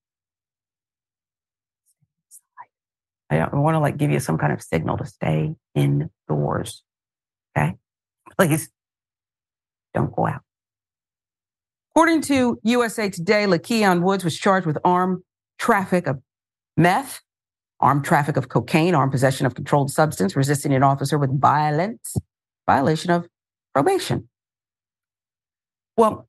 [3.29, 6.81] I don't want to like give you some kind of signal to stay indoors.
[7.57, 7.73] Okay.
[8.37, 8.69] Please
[9.93, 10.43] don't go out.
[11.91, 15.23] According to USA Today, Le'Keian Woods was charged with armed
[15.59, 16.21] traffic of
[16.77, 17.19] meth,
[17.81, 22.15] armed traffic of cocaine, armed possession of controlled substance, resisting an officer with violence,
[22.67, 23.27] violation of
[23.73, 24.29] probation.
[25.95, 26.27] Well,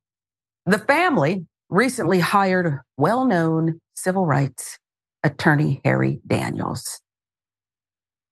[0.64, 4.78] the family recently hired well known civil rights
[5.22, 7.00] attorney Harry Daniels.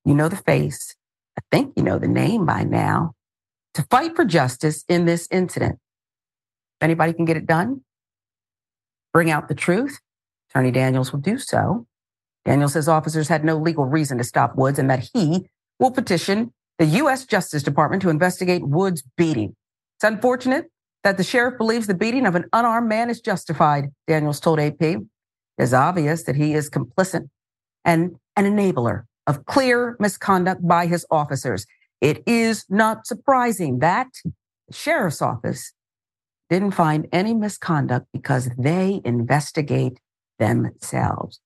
[0.05, 0.95] You know the face.
[1.37, 3.13] I think you know the name by now.
[3.75, 5.73] To fight for justice in this incident.
[6.79, 7.81] If anybody can get it done,
[9.13, 9.99] bring out the truth.
[10.49, 11.85] Attorney Daniels will do so.
[12.45, 16.53] Daniels says officers had no legal reason to stop Woods and that he will petition
[16.77, 17.25] the U.S.
[17.25, 19.55] Justice Department to investigate Woods' beating.
[19.97, 20.65] It's unfortunate
[21.03, 24.81] that the sheriff believes the beating of an unarmed man is justified, Daniels told AP.
[24.81, 24.99] It
[25.57, 27.29] is obvious that he is complicit
[27.83, 31.65] and an enabler of clear misconduct by his officers.
[32.01, 34.07] It is not surprising that
[34.67, 35.73] the sheriff's office
[36.49, 39.99] didn't find any misconduct because they investigate
[40.39, 41.39] themselves.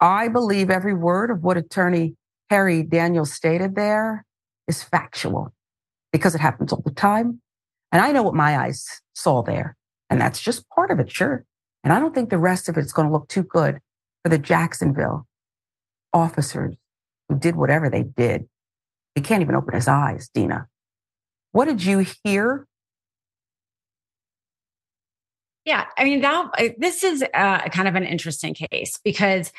[0.00, 2.16] I believe every word of what attorney
[2.50, 4.26] Harry Daniels stated there
[4.66, 5.54] is factual
[6.12, 7.40] because it happens all the time.
[7.92, 8.84] And I know what my eyes
[9.14, 9.76] saw there.
[10.10, 11.44] And that's just part of it, sure.
[11.84, 13.78] And I don't think the rest of it's going to look too good
[14.22, 15.26] for the Jacksonville
[16.12, 16.74] officers
[17.28, 18.48] who did whatever they did.
[19.14, 20.66] He can't even open his eyes, Dina.
[21.52, 22.66] What did you hear?
[25.64, 29.52] Yeah, I mean, that this is uh, kind of an interesting case because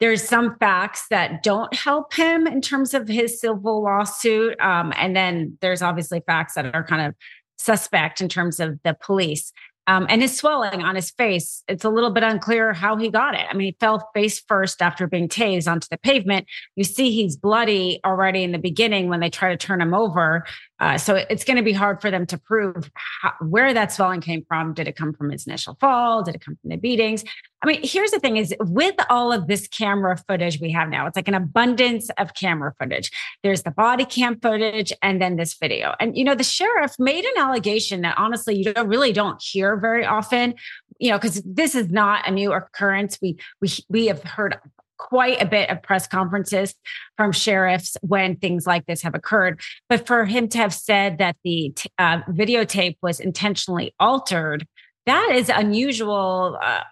[0.00, 4.58] there's some facts that don't help him in terms of his civil lawsuit.
[4.60, 7.14] Um, and then there's obviously facts that are kind of
[7.58, 9.52] suspect in terms of the police.
[9.88, 13.34] Um, and his swelling on his face, it's a little bit unclear how he got
[13.34, 13.46] it.
[13.48, 16.46] I mean, he fell face first after being tased onto the pavement.
[16.76, 20.44] You see he's bloody already in the beginning when they try to turn him over.
[20.80, 24.20] Uh, so it's going to be hard for them to prove how, where that swelling
[24.20, 24.74] came from.
[24.74, 26.22] Did it come from his initial fall?
[26.22, 27.24] Did it come from the beatings?
[27.62, 31.06] I mean, here's the thing is with all of this camera footage we have now,
[31.06, 33.10] it's like an abundance of camera footage.
[33.42, 35.94] There's the body cam footage and then this video.
[35.98, 39.76] And, you know, the sheriff made an allegation that honestly, you don't really don't hear
[39.76, 40.54] very often,
[41.00, 43.18] you know, because this is not a new occurrence.
[43.20, 44.56] We, we, we have heard
[44.98, 46.74] quite a bit of press conferences
[47.16, 49.60] from sheriffs when things like this have occurred.
[49.88, 54.66] But for him to have said that the t- uh, videotape was intentionally altered,
[55.06, 56.58] that is unusual.
[56.62, 56.82] Uh,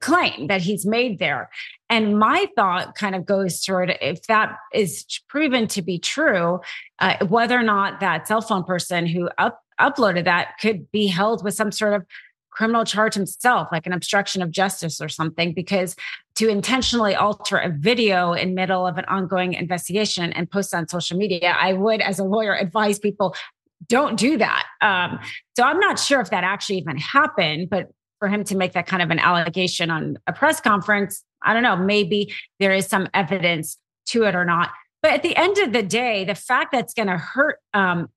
[0.00, 1.50] claim that he's made there.
[1.88, 6.60] And my thought kind of goes toward if that is proven to be true,
[6.98, 11.44] uh, whether or not that cell phone person who up, uploaded that could be held
[11.44, 12.04] with some sort of
[12.56, 15.94] criminal charge himself, like an obstruction of justice or something, because
[16.36, 21.18] to intentionally alter a video in middle of an ongoing investigation and post on social
[21.18, 23.36] media, I would, as a lawyer, advise people
[23.88, 24.64] don't do that.
[24.80, 25.20] Um,
[25.54, 27.88] so I'm not sure if that actually even happened, but
[28.18, 31.62] for him to make that kind of an allegation on a press conference, I don't
[31.62, 34.70] know, maybe there is some evidence to it or not.
[35.02, 38.08] But at the end of the day, the fact that's going to hurt um,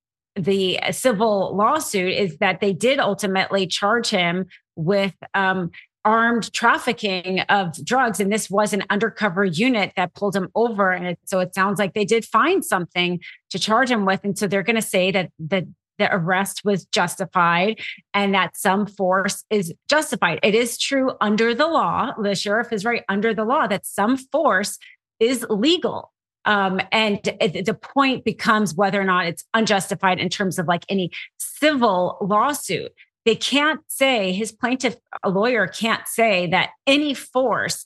[0.44, 5.72] the civil lawsuit is that they did ultimately charge him with um,
[6.06, 8.20] armed trafficking of drugs.
[8.20, 10.92] And this was an undercover unit that pulled him over.
[10.92, 14.22] And it, so it sounds like they did find something to charge him with.
[14.24, 17.82] And so they're going to say that the, the arrest was justified
[18.14, 20.40] and that some force is justified.
[20.42, 22.14] It is true under the law.
[22.22, 24.78] The sheriff is right under the law that some force
[25.20, 26.14] is legal.
[26.46, 31.12] Um, and the point becomes whether or not it's unjustified in terms of like any
[31.38, 32.92] civil lawsuit.
[33.26, 37.86] They can't say, his plaintiff a lawyer can't say that any force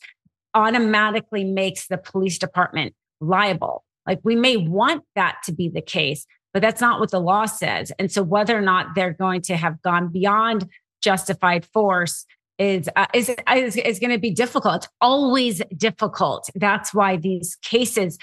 [0.54, 3.84] automatically makes the police department liable.
[4.06, 7.46] Like we may want that to be the case, but that's not what the law
[7.46, 7.92] says.
[7.98, 10.70] And so whether or not they're going to have gone beyond
[11.02, 12.26] justified force
[12.60, 14.76] is uh, is is, is going to be difficult.
[14.76, 16.50] It's always difficult.
[16.56, 18.18] That's why these cases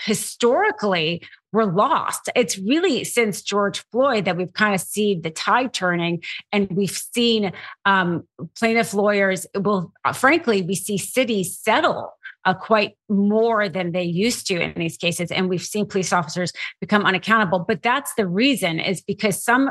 [0.00, 2.28] historically were lost.
[2.34, 6.90] It's really since George Floyd that we've kind of seen the tide turning, and we've
[6.90, 7.52] seen
[7.84, 8.26] um,
[8.58, 9.46] plaintiff lawyers.
[9.54, 12.12] Well, uh, frankly, we see cities settle
[12.44, 16.52] uh, quite more than they used to in these cases, and we've seen police officers
[16.80, 17.60] become unaccountable.
[17.60, 19.70] But that's the reason is because some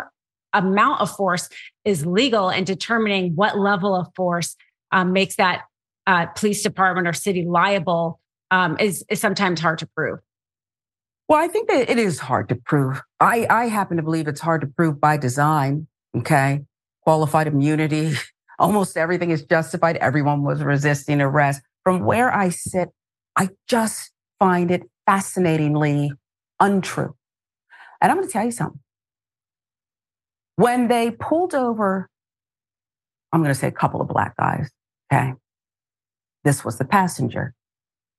[0.53, 1.49] amount of force
[1.83, 4.55] is legal, and determining what level of force
[4.91, 5.63] um, makes that
[6.07, 8.21] uh, police department or city liable
[8.53, 10.19] um, is, is sometimes hard to prove.
[11.27, 13.01] Well, I think that it is hard to prove.
[13.19, 15.87] I, I happen to believe it's hard to prove by design.
[16.15, 16.61] Okay.
[17.01, 18.13] Qualified immunity,
[18.59, 19.97] almost everything is justified.
[19.97, 21.63] Everyone was resisting arrest.
[21.83, 22.89] From where I sit,
[23.35, 26.11] I just find it fascinatingly
[26.59, 27.15] untrue.
[28.01, 28.79] And I'm going to tell you something.
[30.57, 32.07] When they pulled over,
[33.31, 34.69] I'm going to say a couple of black guys.
[35.11, 35.33] Okay.
[36.43, 37.55] This was the passenger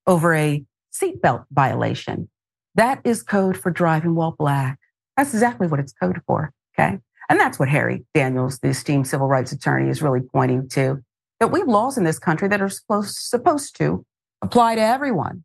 [0.07, 2.29] over a seatbelt violation.
[2.75, 4.79] That is code for driving while black.
[5.17, 6.51] That's exactly what it's code for.
[6.77, 6.99] Okay.
[7.29, 11.03] And that's what Harry Daniels, the esteemed civil rights attorney, is really pointing to
[11.39, 14.05] that we have laws in this country that are supposed, to
[14.41, 15.43] apply to everyone.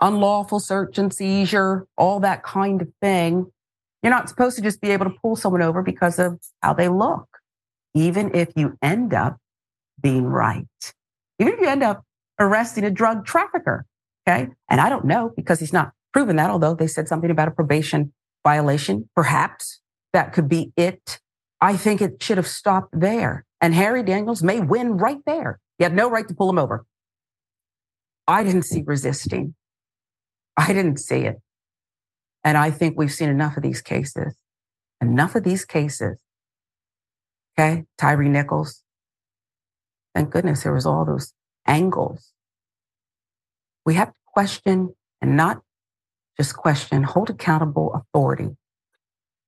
[0.00, 3.50] Unlawful search and seizure, all that kind of thing.
[4.02, 6.88] You're not supposed to just be able to pull someone over because of how they
[6.88, 7.28] look,
[7.94, 9.38] even if you end up
[10.00, 10.66] being right.
[11.38, 12.04] Even if you end up
[12.38, 13.86] arresting a drug trafficker.
[14.26, 14.48] Okay.
[14.68, 17.50] And I don't know because he's not proven that, although they said something about a
[17.50, 18.12] probation
[18.44, 19.08] violation.
[19.14, 19.80] Perhaps
[20.12, 21.20] that could be it.
[21.60, 23.44] I think it should have stopped there.
[23.60, 25.60] And Harry Daniels may win right there.
[25.78, 26.84] He had no right to pull him over.
[28.26, 29.54] I didn't see resisting.
[30.56, 31.40] I didn't see it.
[32.44, 34.36] And I think we've seen enough of these cases.
[35.00, 36.16] Enough of these cases.
[37.58, 37.84] Okay.
[37.98, 38.82] Tyre Nichols.
[40.14, 41.32] Thank goodness there was all those
[41.66, 42.32] angles.
[43.84, 45.62] We have to question and not
[46.36, 48.56] just question, hold accountable authority.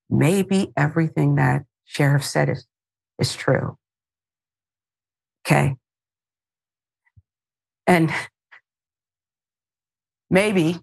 [0.08, 2.66] Maybe everything that sheriff said is,
[3.18, 3.76] is true.
[5.46, 5.76] Okay.
[7.86, 8.12] And
[10.30, 10.78] maybe,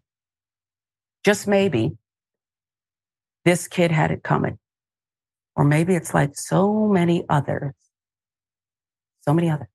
[1.23, 1.97] just maybe,
[3.45, 4.57] this kid had it coming.
[5.55, 7.73] Or maybe it's like so many others.
[9.21, 9.67] So many others.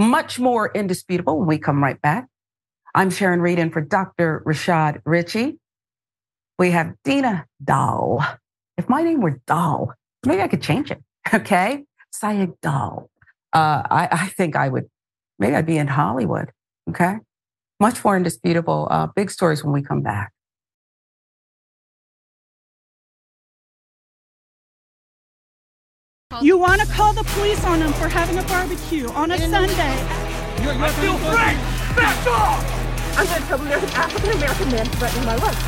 [0.00, 2.26] Much more indisputable when we come right back.
[2.94, 4.42] I'm Sharon Reed in for Dr.
[4.46, 5.58] Rashad Richey.
[6.58, 8.24] We have Dina Doll.
[8.78, 9.92] If my name were Doll,
[10.24, 11.02] maybe I could change it.
[11.34, 11.84] Okay.
[12.14, 13.10] Sayegh Doll.
[13.52, 14.86] Uh, I, I think I would,
[15.38, 16.50] maybe I'd be in Hollywood.
[16.88, 17.16] Okay.
[17.78, 18.88] Much more indisputable.
[18.90, 20.32] Uh, big stories when we come back.
[26.38, 29.96] You want to call the police on them for having a barbecue on a Sunday.
[30.62, 31.56] You're, you're I feel free!
[31.96, 33.18] Back off!
[33.18, 35.58] I'm going to tell there's an African American man threatening my life.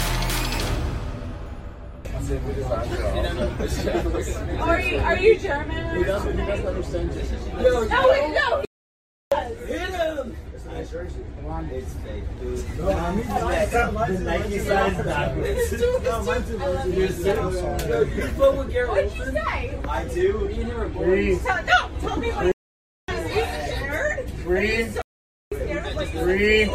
[4.60, 5.96] Are you, are you German?
[5.96, 7.10] He doesn't, he doesn't understand.
[7.60, 7.82] No,
[8.28, 8.64] no!
[10.92, 11.12] What'd
[14.52, 14.60] you
[19.24, 19.80] say?
[19.88, 20.48] I do.
[20.48, 21.40] Me.
[21.42, 22.30] No, tell me?
[24.44, 24.98] Breathe.
[26.12, 26.70] Breathe.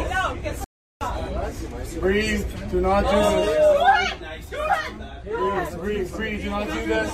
[2.00, 2.46] Breathe.
[2.70, 4.14] Do not do this.
[5.34, 5.76] Breathe.
[5.78, 6.10] Breathe.
[6.12, 6.42] Breathe.
[6.42, 7.10] Do not do this.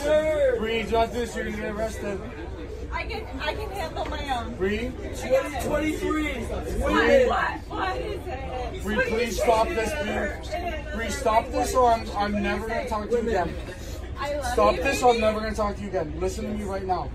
[0.63, 0.89] Breathe.
[0.89, 1.37] Do not do this.
[1.37, 2.19] You're gonna get arrested.
[2.95, 4.55] I can I can handle my own.
[4.55, 4.93] Breathe.
[5.65, 6.11] 23.
[6.11, 6.49] Breathe.
[6.79, 7.61] What?
[7.69, 8.83] What is it?
[8.83, 9.09] Breathe.
[9.09, 9.91] Please stop this.
[10.03, 10.95] Breathe.
[10.95, 11.11] Breathe.
[11.11, 13.55] Stop this, or I'm I'm never gonna talk to you again.
[14.53, 16.15] Stop you, this, or I'm never gonna talk to you again.
[16.21, 17.11] Listen to me right now.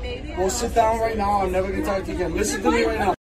[0.00, 1.42] Baby, We'll sit down right now.
[1.42, 2.34] I'm never gonna talk to you again.
[2.36, 3.17] Listen to me right now.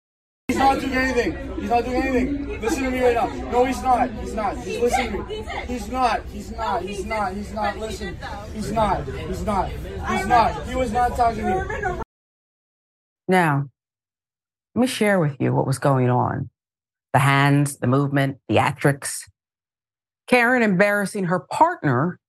[0.53, 1.55] He's not doing anything.
[1.59, 2.61] He's not doing anything.
[2.61, 3.51] Listen to me right now.
[3.51, 4.11] No, he's not.
[4.11, 4.57] He's not.
[4.57, 5.45] He's listening to me.
[5.65, 6.25] He's not.
[6.27, 6.83] He's not.
[6.83, 7.33] He's not.
[7.33, 7.79] He's not.
[7.79, 8.19] Listen.
[8.53, 9.07] He's not.
[9.07, 9.69] He's not.
[9.71, 10.67] He's not.
[10.67, 12.01] He was not talking to me.
[13.27, 13.67] Now,
[14.75, 16.51] let me share with you what was going on
[17.13, 19.21] the hands, the movement, the theatrics.
[20.27, 22.19] Karen embarrassing her partner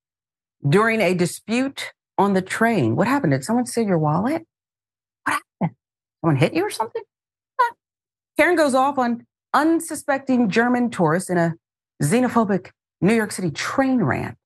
[0.66, 2.96] during a dispute on the train.
[2.96, 3.32] What happened?
[3.32, 4.46] Did someone steal your wallet?
[5.24, 5.76] What happened?
[6.22, 7.02] Someone hit you or something?
[8.36, 11.54] Karen goes off on unsuspecting German tourists in a
[12.02, 12.70] xenophobic
[13.00, 14.36] New York City train rant.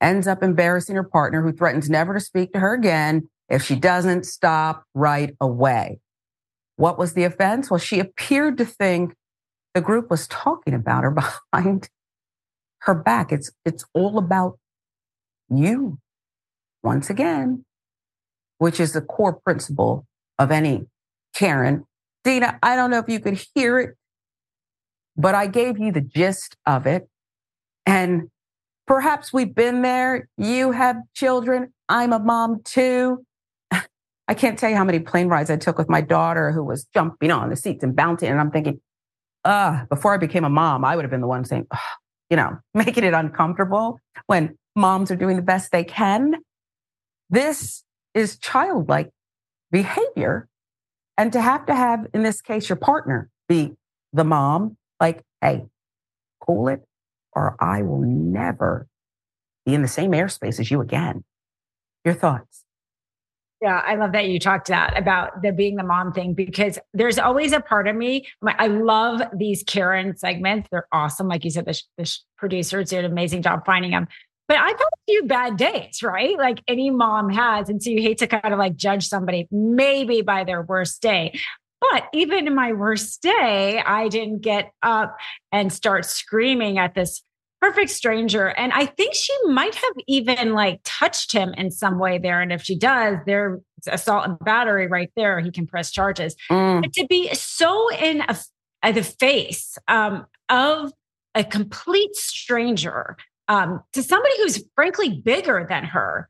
[0.00, 3.76] Ends up embarrassing her partner, who threatens never to speak to her again if she
[3.76, 6.00] doesn't stop right away.
[6.76, 7.70] What was the offense?
[7.70, 9.14] Well, she appeared to think
[9.74, 11.10] the group was talking about her
[11.52, 11.88] behind
[12.80, 13.32] her back.
[13.32, 14.58] It's, it's all about
[15.48, 15.98] you
[16.82, 17.64] once again,
[18.58, 20.06] which is the core principle
[20.38, 20.86] of any
[21.34, 21.84] Karen.
[22.24, 23.96] Dina, I don't know if you could hear it,
[25.16, 27.08] but I gave you the gist of it.
[27.84, 28.28] And
[28.86, 30.28] perhaps we've been there.
[30.36, 31.72] You have children.
[31.88, 33.24] I'm a mom too.
[33.72, 36.86] I can't tell you how many plane rides I took with my daughter who was
[36.94, 38.28] jumping on the seats and bouncing.
[38.28, 38.80] And I'm thinking,
[39.44, 41.66] uh, before I became a mom, I would have been the one saying,
[42.30, 46.34] you know, making it uncomfortable when moms are doing the best they can.
[47.30, 47.82] This
[48.14, 49.10] is childlike
[49.70, 50.48] behavior.
[51.18, 53.72] And to have to have, in this case, your partner be
[54.12, 55.66] the mom, like, hey,
[56.40, 56.82] cool it,
[57.34, 58.86] or I will never
[59.66, 61.24] be in the same airspace as you again.
[62.04, 62.64] Your thoughts?
[63.60, 67.16] Yeah, I love that you talked that about the being the mom thing because there's
[67.16, 68.26] always a part of me.
[68.40, 71.28] my- I love these Karen segments; they're awesome.
[71.28, 74.08] Like you said, the, the producers did an amazing job finding them.
[74.48, 76.36] But I've had a few bad days, right?
[76.36, 80.20] Like any mom has, and so you hate to kind of like judge somebody maybe
[80.22, 81.38] by their worst day.
[81.80, 85.16] But even in my worst day, I didn't get up
[85.50, 87.22] and start screaming at this
[87.60, 88.48] perfect stranger.
[88.48, 92.40] And I think she might have even like touched him in some way there.
[92.40, 95.40] And if she does, there's assault and battery right there.
[95.40, 96.34] He can press charges.
[96.50, 96.82] Mm.
[96.82, 100.92] But to be so in a, the face um, of
[101.34, 103.16] a complete stranger
[103.48, 106.28] um, to somebody who's frankly bigger than her.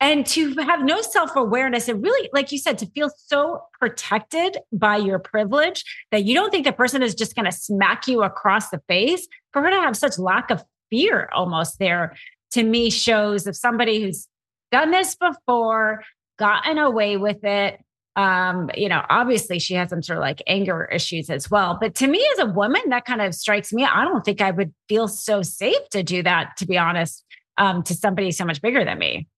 [0.00, 4.58] And to have no self awareness and really, like you said, to feel so protected
[4.70, 8.22] by your privilege that you don't think the person is just going to smack you
[8.22, 12.14] across the face, for her to have such lack of fear almost there,
[12.50, 14.28] to me shows of somebody who's
[14.70, 16.02] done this before,
[16.38, 17.80] gotten away with it.
[18.14, 21.78] Um, you know, obviously she has some sort of like anger issues as well.
[21.80, 23.84] But to me, as a woman, that kind of strikes me.
[23.84, 27.24] I don't think I would feel so safe to do that, to be honest,
[27.56, 29.28] um, to somebody so much bigger than me.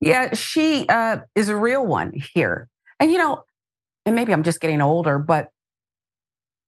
[0.00, 2.68] Yeah, she uh, is a real one here.
[3.00, 3.44] And, you know,
[4.06, 5.48] and maybe I'm just getting older, but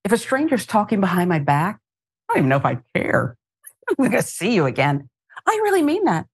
[0.04, 1.80] if a stranger's talking behind my back,
[2.28, 3.36] I don't even know if I care.
[3.88, 5.08] I'm going to see you again.
[5.46, 6.26] I really mean that,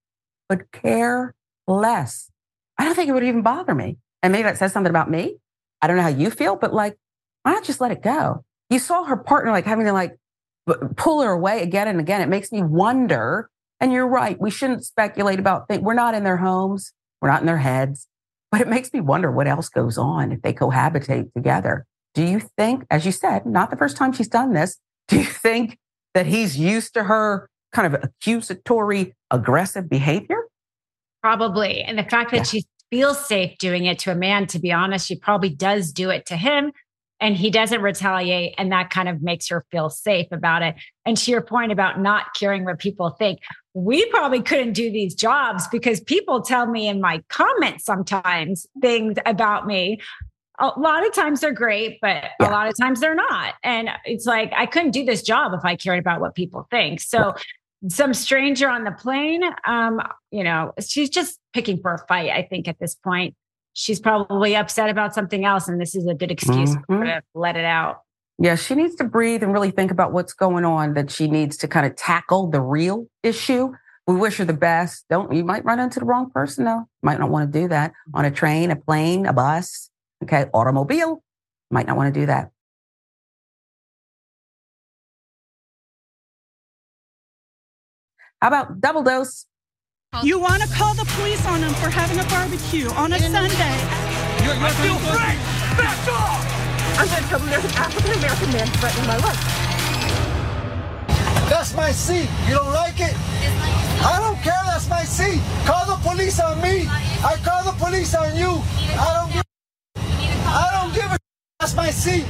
[0.48, 1.34] but care
[1.66, 2.30] less.
[2.78, 3.98] I don't think it would even bother me.
[4.26, 5.36] And maybe that says something about me.
[5.80, 6.96] I don't know how you feel, but like,
[7.44, 8.44] why not just let it go?
[8.70, 10.16] You saw her partner like having to like
[10.96, 12.20] pull her away again and again.
[12.20, 13.48] It makes me wonder.
[13.78, 14.36] And you're right.
[14.40, 15.80] We shouldn't speculate about things.
[15.80, 16.92] We're not in their homes.
[17.22, 18.08] We're not in their heads.
[18.50, 21.86] But it makes me wonder what else goes on if they cohabitate together.
[22.12, 25.24] Do you think, as you said, not the first time she's done this, do you
[25.24, 25.78] think
[26.14, 30.48] that he's used to her kind of accusatory, aggressive behavior?
[31.22, 31.82] Probably.
[31.82, 32.42] And the fact that yeah.
[32.42, 36.10] she feels safe doing it to a man, to be honest, she probably does do
[36.10, 36.72] it to him
[37.20, 38.54] and he doesn't retaliate.
[38.58, 40.74] And that kind of makes her feel safe about it.
[41.04, 43.40] And to your point about not caring what people think,
[43.74, 49.16] we probably couldn't do these jobs because people tell me in my comments sometimes things
[49.24, 50.00] about me.
[50.58, 52.48] A lot of times they're great, but yeah.
[52.48, 53.54] a lot of times they're not.
[53.62, 57.00] And it's like, I couldn't do this job if I cared about what people think.
[57.00, 57.34] So,
[57.88, 62.42] some stranger on the plane, um, you know, she's just picking for a fight, I
[62.42, 63.34] think, at this point.
[63.74, 66.84] She's probably upset about something else, and this is a good excuse mm-hmm.
[66.86, 68.00] for her to let it out.
[68.38, 71.56] Yeah, she needs to breathe and really think about what's going on, that she needs
[71.58, 73.72] to kind of tackle the real issue.
[74.06, 75.04] We wish her the best.
[75.10, 76.88] Don't you might run into the wrong person though.
[77.02, 79.90] Might not want to do that on a train, a plane, a bus,
[80.22, 81.22] okay, automobile.
[81.70, 82.50] Might not want to do that.
[88.42, 89.46] How about double dose?
[90.22, 93.76] You want to call the police on them for having a barbecue on a Sunday.
[94.44, 95.36] You're, you're I feel free!
[95.76, 96.56] Back off!
[96.98, 99.40] I'm going to tell them there's an African American man threatening my life.
[101.48, 102.28] That's my seat.
[102.48, 103.14] You don't like it?
[104.04, 104.60] I don't care.
[104.66, 105.40] That's my seat.
[105.64, 106.86] Call the police on me.
[107.24, 108.60] I call the police on you.
[109.00, 109.44] I don't give.
[110.44, 111.18] I don't give a.
[111.60, 112.26] That's my seat.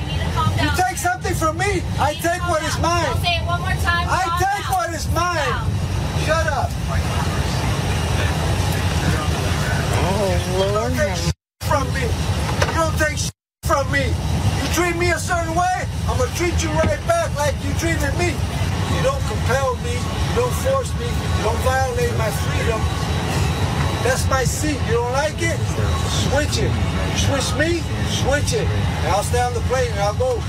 [0.62, 1.82] You take something from me.
[1.98, 3.10] I take what is mine.
[3.22, 4.06] Say it one more time.
[4.06, 5.85] I take what is mine.
[6.26, 6.68] Shut up.
[10.02, 10.90] Oh Lord.
[10.90, 12.02] You don't take from me.
[12.02, 13.18] You don't take
[13.62, 14.10] from me.
[14.10, 18.10] You treat me a certain way, I'm gonna treat you right back like you treated
[18.18, 18.34] me.
[18.34, 22.82] You don't compel me, you don't force me, you don't violate my freedom.
[24.02, 24.80] That's my seat.
[24.88, 25.58] You don't like it?
[26.26, 26.74] Switch it.
[26.74, 28.66] You switch me, switch it.
[28.66, 30.42] And I'll stay on the plane and I'll go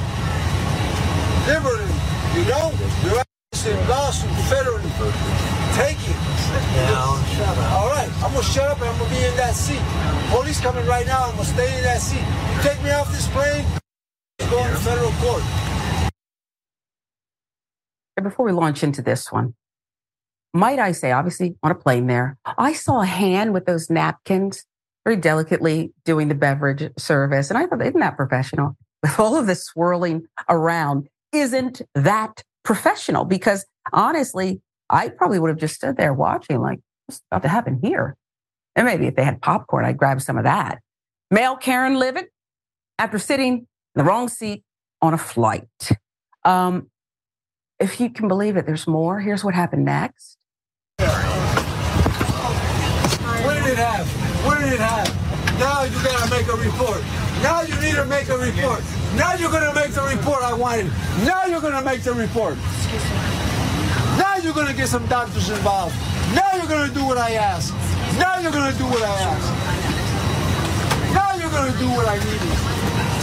[1.46, 1.94] liberally.
[2.34, 2.74] You don't?
[3.06, 3.27] You're
[3.68, 4.88] in lawsuit federally.
[5.76, 6.18] Take it.
[6.88, 7.20] Down.
[7.76, 9.82] All right, I'm gonna shut up and I'm gonna be in that seat.
[10.30, 11.26] Police coming right now.
[11.26, 12.24] I'm gonna stay in that seat.
[12.24, 13.66] You take me off this plane.
[14.50, 15.44] Going to federal court.
[18.24, 19.56] Before we launch into this one,
[20.54, 24.66] might I say, obviously on a plane there, I saw a hand with those napkins
[25.06, 27.50] very delicately doing the beverage service.
[27.50, 28.76] And I thought, isn't that professional?
[29.04, 33.24] With all of this swirling around, isn't that professional?
[33.24, 37.80] Because honestly, I probably would have just stood there watching, like, what's about to happen
[37.82, 38.18] here?
[38.76, 40.80] And maybe if they had popcorn, I'd grab some of that.
[41.32, 42.26] Male Karen Livett,
[43.00, 44.64] after sitting in the wrong seat
[45.02, 45.64] on a flight.
[46.44, 46.92] Um,
[47.80, 49.22] if you can believe it, there's more.
[49.22, 50.38] Here's what happened next.
[50.98, 51.08] What
[53.54, 54.08] did it have?
[54.46, 55.08] What did it have?
[55.58, 57.27] Now you gotta make a report.
[57.48, 58.84] Now you need to make a report.
[59.16, 60.92] Now you're gonna make the report I wanted.
[61.24, 62.58] Now you're gonna make the report.
[64.20, 65.96] Now you're gonna get some doctors involved.
[66.36, 67.74] Now you're gonna do what I ask.
[68.20, 69.48] Now you're gonna do what I ask.
[71.16, 72.52] Now you're gonna do what I needed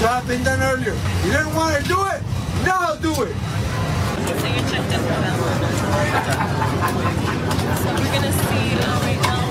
[0.00, 0.96] to have been done earlier.
[1.22, 2.22] You didn't want to do it.
[2.64, 3.36] Now do it.
[4.24, 5.36] So you checked in for them.
[7.76, 9.44] So we're gonna see uh, right now.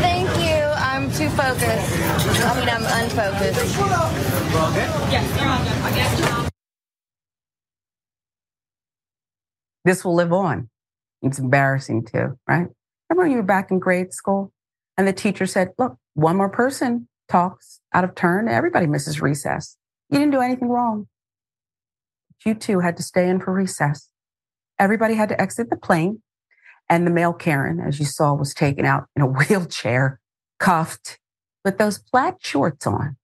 [0.00, 0.62] Thank you.
[0.76, 1.98] I'm too focused.
[2.44, 3.58] I mean, I'm unfocused.
[9.84, 10.68] This will live on.
[11.22, 12.68] It's embarrassing too, right?
[13.10, 14.52] Remember when you were back in grade school
[14.96, 19.76] and the teacher said, look, one more person talks out of turn, everybody misses recess.
[20.08, 21.08] You didn't do anything wrong.
[22.44, 24.08] You too had to stay in for recess.
[24.78, 26.22] Everybody had to exit the plane.
[26.88, 30.20] And the male Karen, as you saw, was taken out in a wheelchair,
[30.58, 31.18] cuffed
[31.64, 33.16] with those plaid shorts on.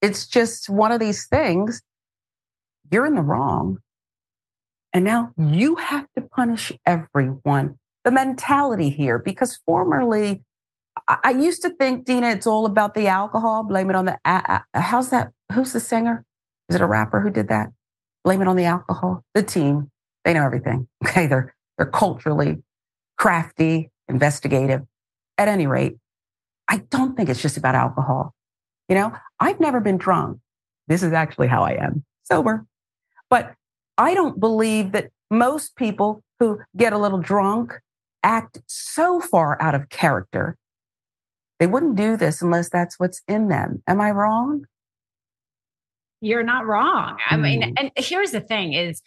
[0.00, 1.82] It's just one of these things.
[2.90, 3.78] You're in the wrong.
[4.92, 7.78] And now you have to punish everyone.
[8.04, 10.42] The mentality here, because formerly,
[11.06, 13.64] I, used to think, Dina, it's all about the alcohol.
[13.64, 14.18] Blame it on the.
[14.74, 15.32] How's that?
[15.52, 16.24] Who's the singer?
[16.68, 17.68] Is it a rapper who did that?
[18.24, 19.24] Blame it on the alcohol.
[19.34, 19.90] The team,
[20.28, 20.86] they know everything.
[21.08, 22.58] Okay, they're they're culturally
[23.16, 24.82] crafty, investigative.
[25.38, 25.96] At any rate,
[26.68, 28.34] I don't think it's just about alcohol.
[28.88, 30.38] You know, I've never been drunk.
[30.88, 32.66] This is actually how I am sober.
[33.30, 33.54] But
[33.96, 37.74] I don't believe that most people who get a little drunk
[38.22, 40.56] act so far out of character.
[41.60, 43.82] They wouldn't do this unless that's what's in them.
[43.86, 44.64] Am I wrong?
[46.20, 47.18] You're not wrong.
[47.30, 47.74] I mean, Mm.
[47.78, 49.02] and here's the thing is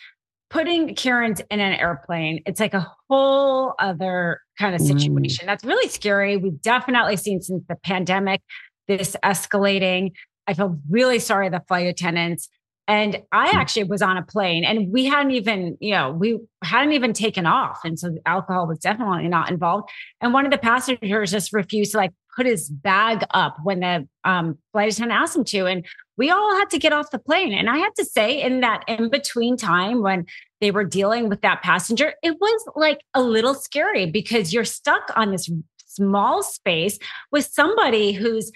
[0.52, 5.00] putting Karen's in an airplane, it's like a whole other kind of Mm.
[5.00, 5.48] situation.
[5.48, 6.38] That's really scary.
[6.38, 8.42] We've definitely seen since the pandemic
[8.88, 10.12] this escalating.
[10.48, 12.50] I feel really sorry the flight attendants.
[12.88, 16.92] And I actually was on a plane and we hadn't even, you know, we hadn't
[16.92, 17.80] even taken off.
[17.86, 19.90] And so alcohol was definitely not involved.
[20.20, 24.08] And one of the passengers just refused to like put his bag up when the
[24.24, 25.66] um, flight attendant asked him to.
[25.66, 25.86] And
[26.18, 27.54] we all had to get off the plane.
[27.54, 30.26] And I had to say, in that in between time when
[30.60, 35.12] they were dealing with that passenger, it was like a little scary because you're stuck
[35.16, 35.50] on this
[35.86, 37.00] small space
[37.32, 38.52] with somebody who's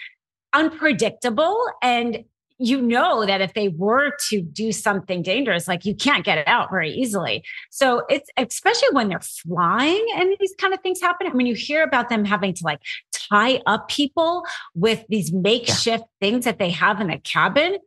[0.54, 2.24] unpredictable and
[2.58, 6.48] you know that if they were to do something dangerous, like you can't get it
[6.48, 7.44] out very easily.
[7.70, 11.28] So it's especially when they're flying and these kind of things happen.
[11.28, 12.80] I mean, you hear about them having to like
[13.12, 14.44] tie up people
[14.74, 17.78] with these makeshift things that they have in the cabin.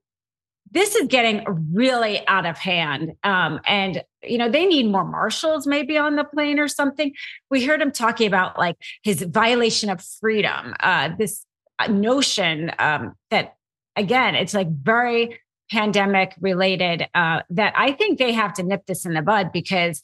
[0.71, 3.13] This is getting really out of hand.
[3.25, 7.15] Um, and, you know, they need more marshals maybe on the plane or something.
[7.51, 11.47] We heard him talking about like his violation of freedom, uh, this
[11.89, 13.55] notion um, that
[13.99, 15.39] again, it's like very
[15.71, 20.01] pandemic related uh, that I think they have to nip this in the bud because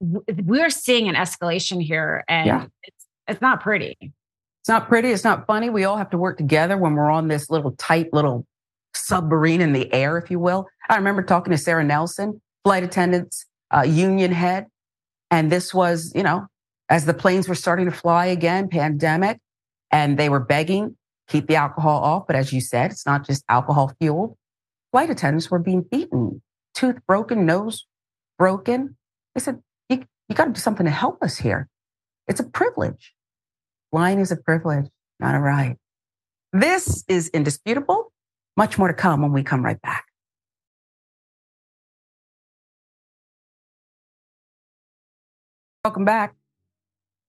[0.00, 2.66] w- we're seeing an escalation here and Yeah.
[2.82, 3.96] it's, it's not pretty.
[4.00, 5.10] It's not pretty.
[5.10, 5.70] It's not funny.
[5.70, 8.46] We all have to work together when we're on this little tight little
[8.94, 10.66] submarine in the air, if you will.
[10.88, 14.66] I remember talking to Sarah Nelson, flight attendants, uh, union head.
[15.30, 16.46] And this was, you know,
[16.88, 19.38] as the planes were starting to fly again, pandemic,
[19.90, 20.96] and they were begging,
[21.28, 22.26] keep the alcohol off.
[22.26, 24.36] But as you said, it's not just alcohol fueled.
[24.92, 26.42] Flight attendants were being beaten,
[26.74, 27.86] tooth broken, nose
[28.38, 28.96] broken.
[29.34, 31.68] They said, you, you got to do something to help us here.
[32.28, 33.14] It's a privilege.
[33.90, 34.86] Flying is a privilege,
[35.20, 35.76] not a right.
[36.52, 38.12] This is indisputable.
[38.56, 40.04] Much more to come when we come right back.
[45.84, 46.34] Welcome back.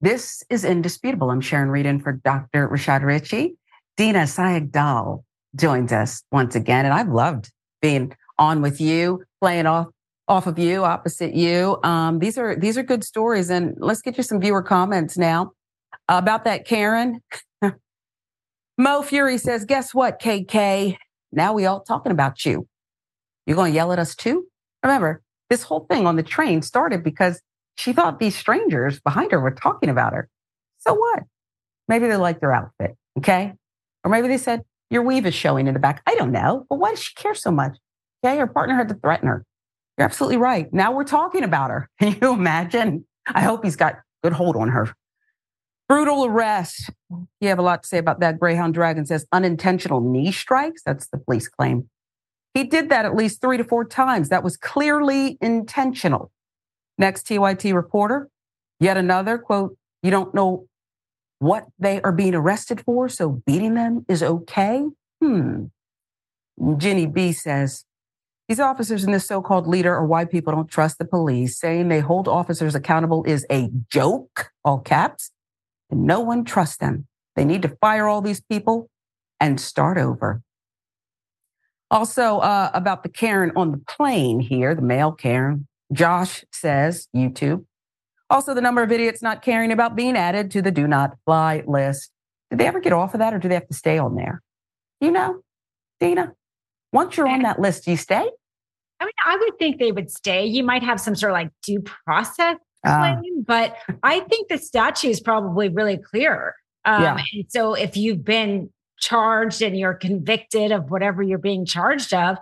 [0.02, 1.32] This is indisputable.
[1.32, 2.70] I'm Sharon Reed in for Dr.
[2.70, 3.58] Rashad Richey.
[3.98, 5.24] Dina Sayegh Doll
[5.56, 9.88] joins us once again, and I've loved being on with you, playing off
[10.28, 11.78] off of you, opposite you.
[11.84, 15.52] Um, these are these are good stories, and let's get you some viewer comments now
[16.10, 17.22] about that, Karen.
[18.78, 20.98] Mo Fury says, "Guess what, KK?
[21.32, 22.68] Now we all talking about you.
[23.46, 24.46] You're to yell at us too.
[24.84, 27.42] Remember, this whole thing on the train started because
[27.78, 30.30] she thought these strangers behind her were talking about her.
[30.80, 31.24] So what?
[31.88, 33.54] Maybe they liked her outfit, okay?
[34.06, 36.02] Or maybe they said your weave is showing in the back.
[36.06, 37.76] I don't know, but why does she care so much?
[38.24, 39.44] Okay, her partner had to threaten her.
[39.98, 40.72] You're absolutely right.
[40.72, 41.90] Now we're talking about her.
[42.00, 43.06] Can you imagine?
[43.28, 44.94] I hope he's got good hold on her.
[45.90, 46.92] Brutal arrest.
[47.10, 48.40] You have a lot to say about that.
[48.40, 50.82] Greyhound Dragon says unintentional knee strikes.
[50.84, 51.90] That's the police claim.
[52.54, 54.30] He did that at least three to four times.
[54.30, 56.32] That was clearly intentional.
[56.98, 58.30] Next TYT reporter,
[58.80, 60.68] yet another quote, you don't know
[61.40, 64.86] what they are being arrested for, so beating them is okay?
[65.22, 65.66] Hmm.
[66.78, 67.86] Jenny B says,
[68.48, 71.58] these officers and this so called leader are why people don't trust the police.
[71.60, 75.32] Saying they hold officers accountable is a joke, all caps,
[75.90, 77.08] and no one trusts them.
[77.36, 78.90] They need to fire all these people
[79.40, 80.42] and start over.
[81.90, 87.66] Also, uh, about the Karen on the plane here, the male Karen, Josh says, YouTube.
[88.30, 91.64] Also, the number of idiots not caring about being added to the do not fly
[91.68, 92.12] list.
[92.50, 94.42] Did they ever get off of that or do they have to stay on there?
[95.00, 95.42] You know,
[96.00, 96.34] Dina,
[96.92, 98.30] once you're on that list, do you stay?
[99.00, 100.46] I mean, I would think they would stay.
[100.46, 105.10] You might have some sort of like due process claim, but I think the statute
[105.10, 106.56] is probably really clear.
[106.86, 107.18] Um, Yeah.
[107.34, 108.70] And so if you've been
[109.00, 112.38] charged and you're convicted of whatever you're being charged of,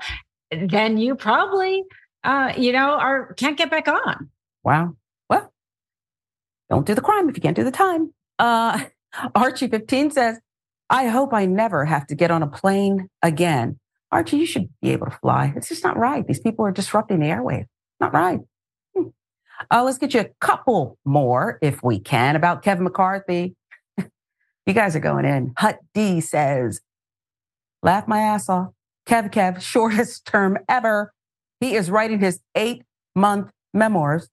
[0.51, 1.83] then you probably,
[2.23, 4.29] uh, you know, are can't get back on.
[4.63, 4.95] Wow.
[6.73, 8.11] Don't do the crime if you can't do the time.
[8.39, 8.85] Uh,
[9.35, 10.39] Archie 15 says,
[10.89, 13.79] I hope I never have to get on a plane again.
[14.11, 15.53] Archie, you should be able to fly.
[15.55, 16.25] It's just not right.
[16.25, 17.67] These people are disrupting the airwaves.
[17.99, 18.39] Not right.
[18.97, 19.09] Hmm.
[19.69, 23.55] Uh, let's get you a couple more, if we can, about Kevin McCarthy.
[24.65, 25.53] you guys are going in.
[25.55, 26.81] Hut D says,
[27.83, 28.69] laugh my ass off.
[29.05, 31.13] Kev Kev, shortest term ever.
[31.59, 32.81] He is writing his eight
[33.15, 34.27] month memoirs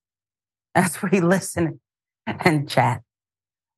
[0.74, 1.80] as we listen
[2.44, 3.02] and chat.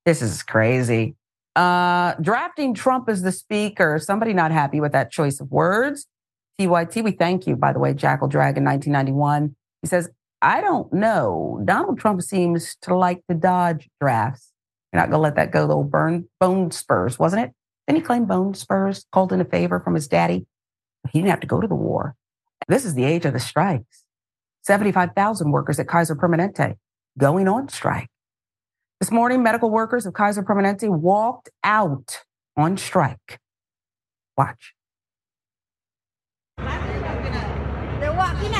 [0.05, 1.15] This is crazy.
[1.55, 6.07] Uh, drafting Trump as the speaker, somebody not happy with that choice of words.
[6.59, 9.55] TYT, we thank you, by the way, Jackal Dragon 1991.
[9.83, 11.61] He says, I don't know.
[11.65, 14.51] Donald Trump seems to like to dodge drafts.
[14.93, 15.83] You're not going to let that go, though.
[15.83, 17.53] Burn bone spurs, wasn't it?
[17.87, 20.47] Didn't he claimed bone spurs called in a favor from his daddy?
[21.11, 22.17] He didn't have to go to the war.
[22.69, 24.05] This is the age of the strikes.
[24.63, 26.77] 75,000 workers at Kaiser Permanente
[27.19, 28.09] going on strike.
[29.03, 32.23] This morning, medical workers of Kaiser Permanente walked out
[32.57, 33.41] on strike.
[34.39, 34.77] Watch.
[36.57, 37.99] They're walking out.
[37.99, 38.55] They're walking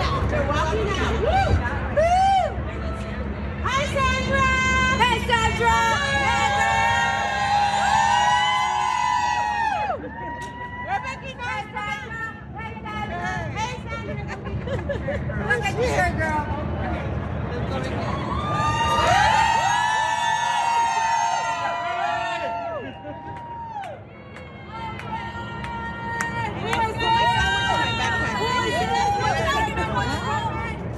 [0.00, 0.30] out.
[0.30, 1.20] They're walking out.
[1.20, 1.52] Woo!
[1.96, 2.48] Woo!
[3.62, 4.48] Hi, Sandra!
[5.04, 5.76] Hey, Sandra!
[10.86, 11.68] We're making noise,
[12.56, 13.28] Hey, Sandra!
[13.52, 14.24] Hey, Sandra!
[15.46, 16.56] Look at you here, girl.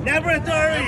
[0.09, 0.85] Laboratory!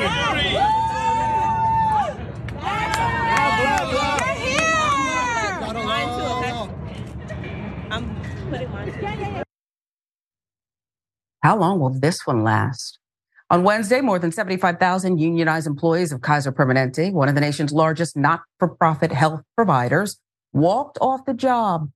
[11.43, 12.99] How long will this one last?
[13.51, 18.17] On Wednesday, more than 75,000 unionized employees of Kaiser Permanente, one of the nation's largest
[18.17, 20.19] not for profit health providers,
[20.55, 21.91] walked off the job,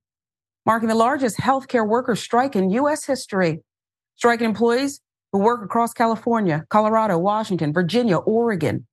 [0.67, 3.07] marking the largest healthcare worker strike in U.S.
[3.07, 3.63] history.
[4.17, 5.01] Striking employees
[5.35, 8.87] who work across California, Colorado, Washington, Virginia, Oregon,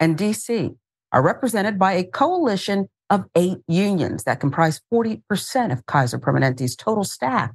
[0.00, 0.70] and D.C.
[1.12, 7.04] are represented by a coalition of eight unions that comprise 40% of Kaiser Permanente's total
[7.04, 7.50] staff.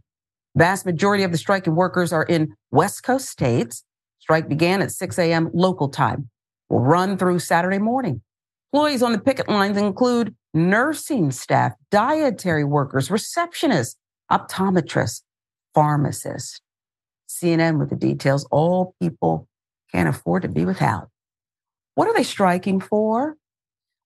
[0.56, 3.84] Vast majority of the striking workers are in West Coast states.
[4.20, 5.50] Strike began at 6 a.m.
[5.52, 6.30] local time.
[6.70, 8.22] Will run through Saturday morning.
[8.72, 13.96] Employees on the picket lines include nursing staff, dietary workers, receptionists,
[14.32, 15.24] optometrists,
[15.74, 16.62] pharmacists.
[17.30, 18.48] CNN with the details.
[18.52, 19.48] All people
[19.92, 21.10] can't afford to be without.
[21.96, 23.36] What are they striking for?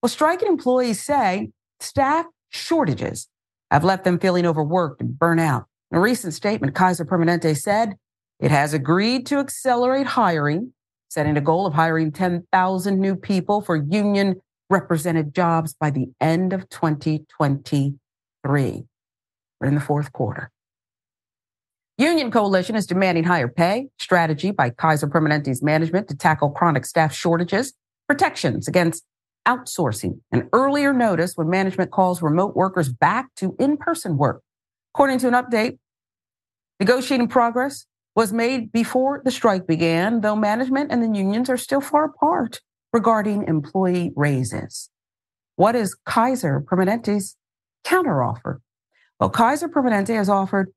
[0.02, 3.30] Well, striking employees say staff shortages
[3.72, 5.66] have left them feeling overworked and burnt out.
[5.92, 7.96] In a recent statement, Kaiser Permanente said
[8.40, 10.74] it has agreed to accelerate hiring,
[11.10, 16.52] setting a goal of hiring 10,000 new people for union represented jobs by the end
[16.52, 18.84] of 2023.
[19.62, 20.52] We're in the fourth quarter.
[21.98, 27.14] Union Coalition is demanding higher pay, strategy by Kaiser Permanente's management to tackle chronic staff
[27.14, 27.74] shortages,
[28.08, 29.04] protections against
[29.48, 34.42] outsourcing, and earlier notice when management calls remote workers back to in person work.
[34.96, 35.78] According to an update,
[36.80, 37.86] negotiating progress
[38.16, 42.60] was made before the strike began, though management and the unions are still far apart
[42.92, 44.90] regarding employee raises.
[45.58, 47.36] What is Kaiser Permanente's
[47.86, 48.62] counteroffer?
[49.20, 50.74] Well, Kaiser Permanente has offered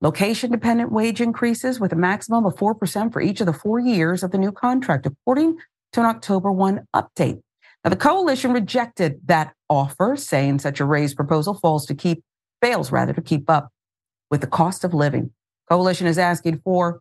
[0.00, 4.22] location dependent wage increases with a maximum of 4% for each of the four years
[4.22, 5.56] of the new contract, according
[5.92, 7.40] to an October 1 update.
[7.84, 12.22] Now, the coalition rejected that offer, saying such a raise proposal falls to keep,
[12.60, 13.70] fails rather to keep up
[14.30, 15.30] with the cost of living.
[15.68, 17.00] Coalition is asking for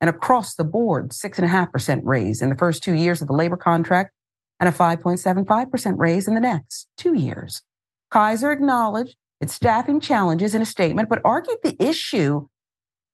[0.00, 4.12] an across the board 6.5% raise in the first two years of the labor contract
[4.58, 7.62] and a 5.75% raise in the next two years.
[8.10, 12.46] Kaiser acknowledged its staffing challenges in a statement, but argued the issue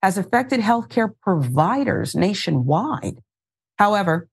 [0.02, 3.16] has affected healthcare providers nationwide.
[3.78, 4.28] However,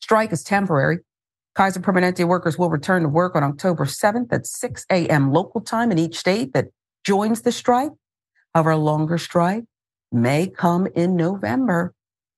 [0.00, 1.00] strike is temporary.
[1.54, 5.30] Kaiser Permanente workers will return to work on October 7th at 6 a.m.
[5.30, 6.68] local time in each state that
[7.04, 7.92] joins the strike.
[8.54, 9.64] However, a longer strike
[10.10, 11.94] may come in November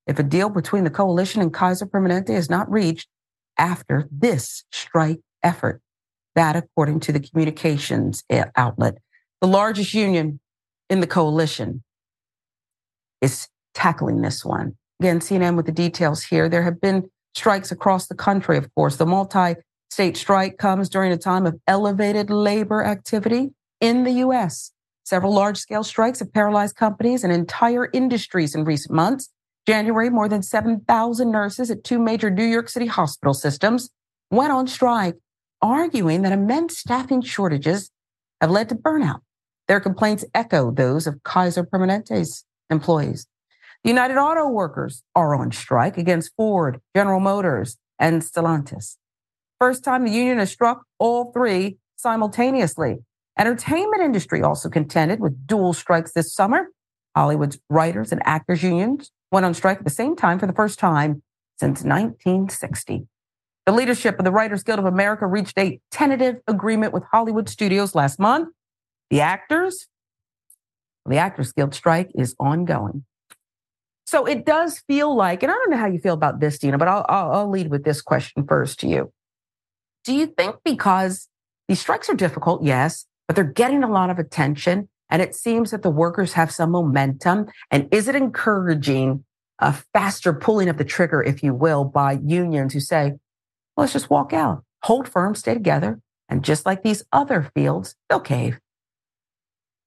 [0.09, 3.09] if a deal between the coalition and Kaiser Permanente is not reached
[3.57, 5.81] after this strike effort.
[6.35, 8.99] That, according to the communications eh, outlet,
[9.41, 10.41] the largest union
[10.91, 11.83] in the coalition
[13.21, 14.77] is tackling this one.
[15.01, 16.49] Again, CNN with the details here.
[16.49, 18.97] There have been strikes across the country, of course.
[18.97, 19.55] The multi
[19.91, 24.73] state strike comes during a time of elevated labor activity in the U.S.
[25.05, 29.29] Several large scale strikes have paralyzed companies and entire industries in recent months.
[29.67, 33.91] January, more than 7,000 nurses at two major New York City hospital systems
[34.31, 35.17] went on strike,
[35.65, 37.91] arguing that immense staffing shortages
[38.41, 39.21] have led to burnout.
[39.67, 43.27] Their complaints echo those of Kaiser Permanente's employees.
[43.83, 48.97] The United Auto Workers are on strike against Ford, General Motors, and Stellantis.
[49.59, 52.99] First time the union has struck all three simultaneously.
[53.39, 56.69] Entertainment industry also contended with dual strikes this summer.
[57.17, 60.79] Hollywood's writers and actors unions went on strike at the same time for the first
[60.79, 61.23] time
[61.59, 63.07] since 1960.
[63.67, 67.95] The leadership of the Writers Guild of America reached a tentative agreement with Hollywood studios
[67.95, 68.51] last month.
[69.11, 69.87] The actors,
[71.07, 73.05] the Actors Guild strike is ongoing.
[74.07, 76.77] So it does feel like, and I don't know how you feel about this, Dina,
[76.77, 79.13] but I'll, I'll, I'll lead with this question first to you.
[80.05, 81.29] Do you think because
[81.67, 85.71] these strikes are difficult, yes, but they're getting a lot of attention and it seems
[85.71, 87.47] that the workers have some momentum?
[87.71, 89.25] And is it encouraging
[89.59, 93.15] a faster pulling of the trigger, if you will, by unions who say,
[93.77, 96.01] let's just walk out, hold firm, stay together.
[96.29, 98.59] And just like these other fields, they'll cave.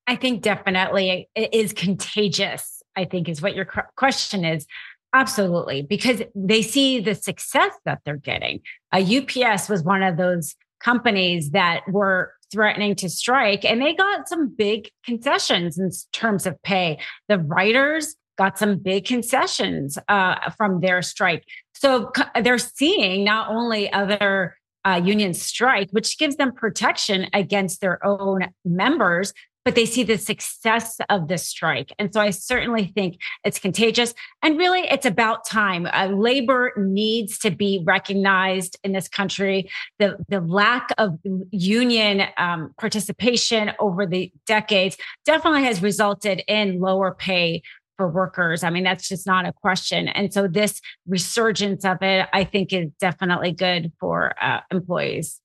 [0.06, 3.66] I think definitely it is contagious, I think is what your
[3.96, 4.66] question is.
[5.14, 8.62] Absolutely, because they see the success that they're getting.
[8.94, 14.30] Uh, UPS was one of those companies that were threatening to strike, and they got
[14.30, 17.00] some big concessions in terms of pay.
[17.28, 21.44] The writers got some big concessions uh, from their strike.
[21.80, 22.12] So
[22.42, 28.48] they're seeing not only other uh, unions strike, which gives them protection against their own
[28.64, 29.34] members,
[29.66, 31.92] but they see the success of the strike.
[32.00, 34.14] And so I certainly think it's contagious.
[34.42, 35.88] And really, it's about time.
[35.92, 39.70] Uh, labor needs to be recognized in this country.
[40.00, 41.20] The, the lack of
[41.52, 47.62] union um, participation over the decades definitely has resulted in lower pay
[47.98, 48.64] for workers.
[48.64, 50.08] I mean, that's just not a question.
[50.08, 55.42] And so this resurgence of it, I think, is definitely good for uh, employees.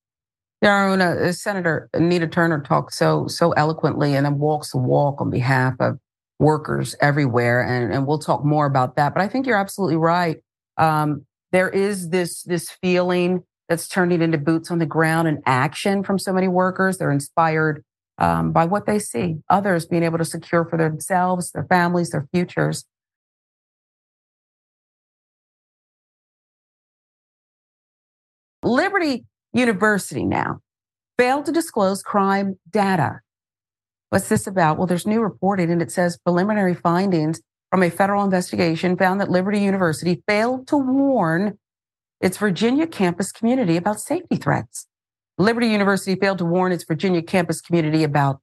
[0.61, 5.29] Yeah, uh, Senator Nina Turner talks so so eloquently and then walks the walk on
[5.29, 5.99] behalf of
[6.39, 9.13] workers everywhere, and and we'll talk more about that.
[9.13, 10.37] But I think you're absolutely right.
[10.77, 16.05] Um, there is this this feeling that's turning into boots on the ground and action
[16.05, 16.99] from so many workers.
[16.99, 17.83] They're inspired
[18.23, 22.29] um, by what they see, others being able to secure for themselves, their families, their
[22.33, 22.85] futures.
[28.63, 30.61] Liberty University now
[31.19, 33.21] failed to disclose crime data.
[34.11, 34.79] What's this about?
[34.79, 37.41] Well, there's new reporting and it says preliminary findings
[37.73, 41.59] from a federal investigation found that Liberty University failed to warn
[42.21, 44.87] its Virginia campus community about safety threats.
[45.43, 48.41] Liberty University failed to warn its Virginia campus community about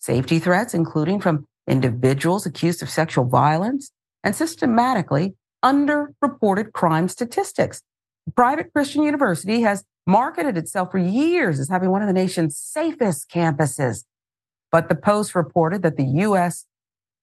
[0.00, 3.92] safety threats, including from individuals accused of sexual violence
[4.24, 7.82] and systematically underreported crime statistics.
[8.34, 13.30] Private Christian university has marketed itself for years as having one of the nation's safest
[13.30, 14.02] campuses.
[14.72, 16.66] But the Post reported that the U.S.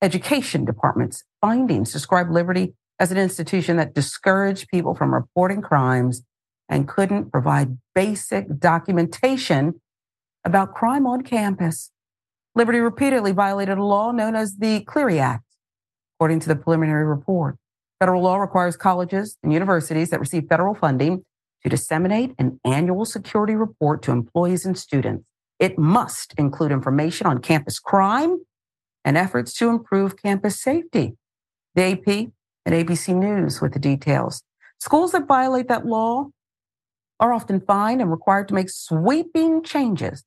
[0.02, 6.24] Education Department's findings describe Liberty as an institution that discouraged people from reporting crimes
[6.70, 9.80] and couldn't provide basic documentation
[10.44, 11.92] about crime on campus.
[12.56, 15.44] Liberty repeatedly violated a law known as the Clery Act,
[16.16, 17.58] according to the preliminary report.
[18.00, 21.24] Federal law requires colleges and universities that receive federal funding
[21.64, 25.26] to disseminate an annual security report to employees and students.
[25.60, 28.40] It must include information on campus crime
[29.04, 31.16] and efforts to improve campus safety.
[31.76, 32.32] The AP
[32.66, 34.44] and ABC News with the details.
[34.80, 36.30] Schools that violate that law
[37.20, 40.24] are often fined and required to make sweeping changes.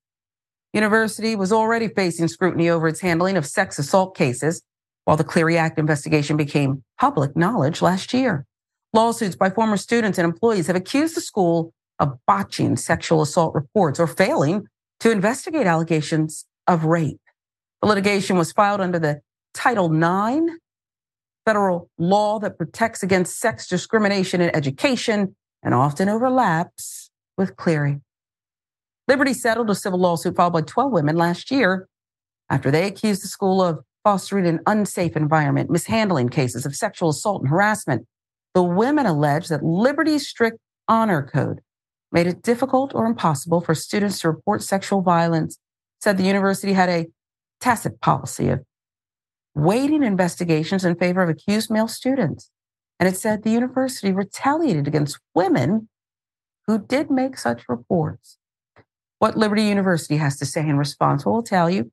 [0.72, 4.62] University was already facing scrutiny over its handling of sex assault cases,
[5.04, 8.46] while the Clery Act investigation became public knowledge last year.
[8.92, 14.00] Lawsuits by former students and employees have accused the school of botching sexual assault reports
[14.00, 14.66] or failing
[15.00, 17.20] to investigate allegations of rape.
[17.82, 19.20] The litigation was filed under the
[19.54, 20.58] Title IX
[21.44, 28.00] federal law that protects against sex discrimination in education and often overlaps with Clery.
[29.08, 31.88] Liberty settled a civil lawsuit filed by 12 women last year
[32.48, 37.42] after they accused the school of fostering an unsafe environment, mishandling cases of sexual assault
[37.42, 38.06] and harassment.
[38.54, 40.58] The women alleged that Liberty's strict
[40.88, 41.60] honor code
[42.12, 45.58] made it difficult or impossible for students to report sexual violence,
[46.00, 47.06] said the university had a
[47.60, 48.60] tacit policy of
[49.54, 52.50] weighting investigations in favor of accused male students.
[53.00, 55.88] And it said the university retaliated against women
[56.66, 58.36] who did make such reports.
[59.18, 61.90] What Liberty University has to say in response, we'll tell you.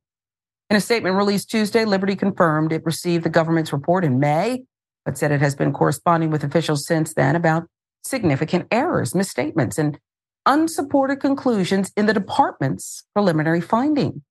[0.69, 4.65] In a statement released Tuesday, Liberty confirmed it received the government's report in May,
[5.05, 7.67] but said it has been corresponding with officials since then about
[8.03, 9.97] significant errors, misstatements, and
[10.45, 14.23] unsupported conclusions in the department's preliminary finding.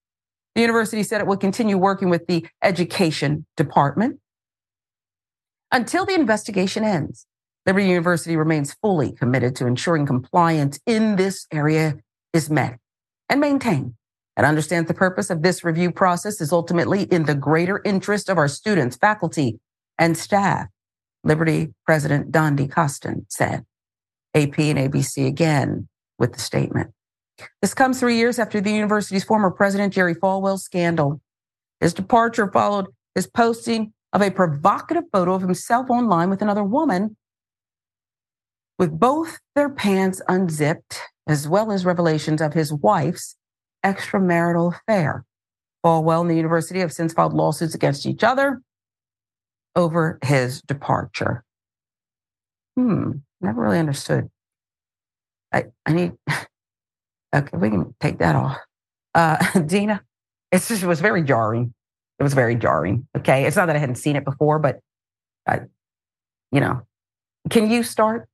[0.55, 4.21] The university said it would continue working with the education department
[5.73, 7.27] Until the investigation ends,
[7.67, 11.97] Liberty University remains fully committed to ensuring compliance in this area
[12.33, 12.79] is met
[13.29, 13.95] and maintained
[14.37, 18.39] and understands the purpose of this review process is ultimately in the greater interest of
[18.39, 19.59] our students, faculty,
[19.99, 20.69] and staff.
[21.25, 23.65] Liberty President Dondi Costin said.
[24.35, 25.89] AP and ABC again
[26.19, 26.93] with the statement.
[27.61, 31.21] This comes three years after the university's former president, Jerry Falwell's scandal.
[31.81, 37.17] His departure followed his posting of a provocative photo of himself online with another woman
[38.79, 43.37] with both their pants unzipped, as well as revelations of his wife's
[43.85, 45.25] extramarital affair.
[45.85, 48.61] Falwell and the university have since filed lawsuits against each other
[49.75, 51.45] over his departure.
[52.77, 54.29] Hmm, never really understood.
[55.53, 56.13] I, I need,
[57.35, 58.59] okay, we can take that off.
[59.15, 60.03] Uh, Dina,
[60.53, 61.73] it's just, was very jarring.
[62.19, 63.07] It was very jarring.
[63.17, 63.45] Okay.
[63.45, 64.81] It's not that I hadn't seen it before, but
[65.47, 65.61] I,
[66.51, 66.83] you know,
[67.51, 68.29] can you start?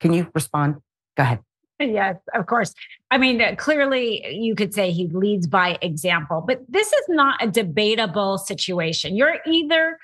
[0.00, 0.76] Can you respond?
[1.16, 1.40] Go ahead.
[1.78, 2.74] Yes, of course.
[3.10, 7.42] I mean, uh, clearly you could say he leads by example, but this is not
[7.42, 9.16] a debatable situation.
[9.16, 9.98] You're either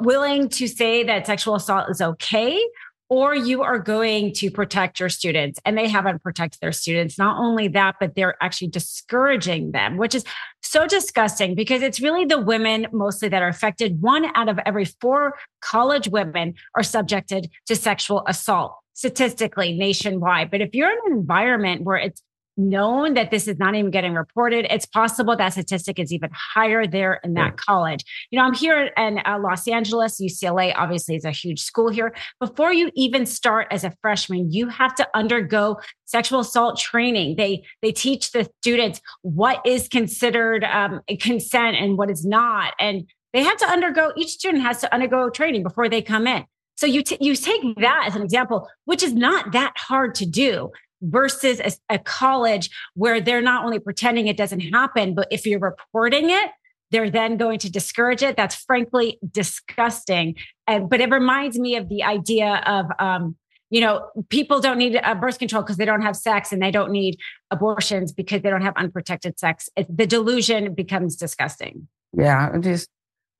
[0.00, 2.62] willing to say that sexual assault is okay
[3.10, 7.38] or you are going to protect your students and they haven't protected their students not
[7.38, 10.24] only that but they're actually discouraging them which is
[10.72, 14.00] so disgusting because it's really the women mostly that are affected.
[14.00, 20.50] One out of every four college women are subjected to sexual assault statistically nationwide.
[20.50, 22.22] But if you're in an environment where it's
[22.56, 24.66] known that this is not even getting reported.
[24.70, 27.64] It's possible that statistic is even higher there in that yeah.
[27.66, 28.04] college.
[28.30, 32.14] You know, I'm here in uh, Los Angeles, UCLA obviously is a huge school here.
[32.40, 37.36] Before you even start as a freshman, you have to undergo sexual assault training.
[37.36, 43.08] They they teach the students what is considered um, consent and what is not, and
[43.32, 44.12] they have to undergo.
[44.16, 46.44] Each student has to undergo training before they come in.
[46.76, 50.26] So you t- you take that as an example, which is not that hard to
[50.26, 50.70] do
[51.02, 55.60] versus a, a college where they're not only pretending it doesn't happen, but if you're
[55.60, 56.50] reporting it,
[56.90, 58.36] they're then going to discourage it.
[58.36, 60.36] That's frankly disgusting.
[60.66, 63.36] And but it reminds me of the idea of um,
[63.70, 66.92] you know, people don't need birth control because they don't have sex, and they don't
[66.92, 67.18] need
[67.50, 69.70] abortions because they don't have unprotected sex.
[69.76, 71.88] It, the delusion becomes disgusting.
[72.12, 72.90] Yeah, just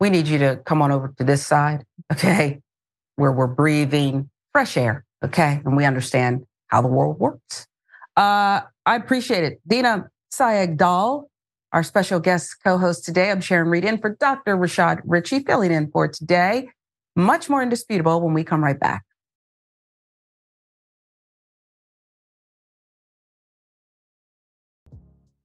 [0.00, 2.60] we need you to come on over to this side, okay,
[3.16, 7.66] where we're breathing fresh air, okay, and we understand how the world works.
[8.16, 9.60] Uh, I appreciate it.
[9.68, 11.30] Dina Sayegh-Doll,
[11.72, 13.30] our special guest co-host today.
[13.30, 14.56] I'm Sharon Reed in for Dr.
[14.56, 16.70] Rashad Richey, filling in for today.
[17.14, 19.04] Much more indisputable when we come right back.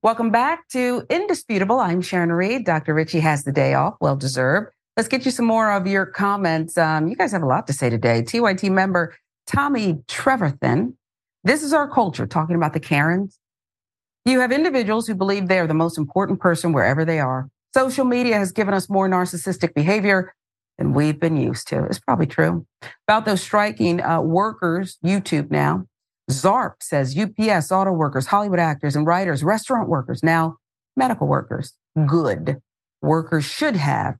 [0.02, 1.82] Welcome back to Indisputable.
[1.82, 2.66] I'm Sharon Reed.
[2.66, 2.94] Dr.
[2.94, 4.72] Richey has the day off, well deserved.
[4.96, 6.78] Let's get you some more of your comments.
[6.78, 8.22] Um, you guys have a lot to say today.
[8.22, 9.14] TYT member
[9.46, 10.94] Tommy Treverthen
[11.48, 13.40] this is our culture, talking about the Karens.
[14.26, 17.50] You have individuals who believe they are the most important person wherever they are.
[17.74, 20.34] Social media has given us more narcissistic behavior
[20.78, 21.86] than we've been used to.
[21.86, 22.66] It's probably true.
[23.08, 25.86] About those striking uh, workers, YouTube now.
[26.30, 30.58] ZARP says UPS, auto workers, Hollywood actors and writers, restaurant workers, now
[30.98, 31.74] medical workers.
[32.06, 32.58] Good.
[33.02, 34.16] Workers should have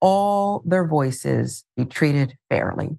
[0.00, 2.96] all their voices be treated fairly.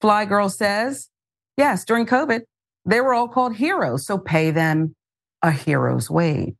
[0.00, 1.08] Fly Girl says,
[1.56, 2.42] yes, during COVID,
[2.86, 4.94] they were all called heroes, so pay them
[5.42, 6.54] a hero's wage.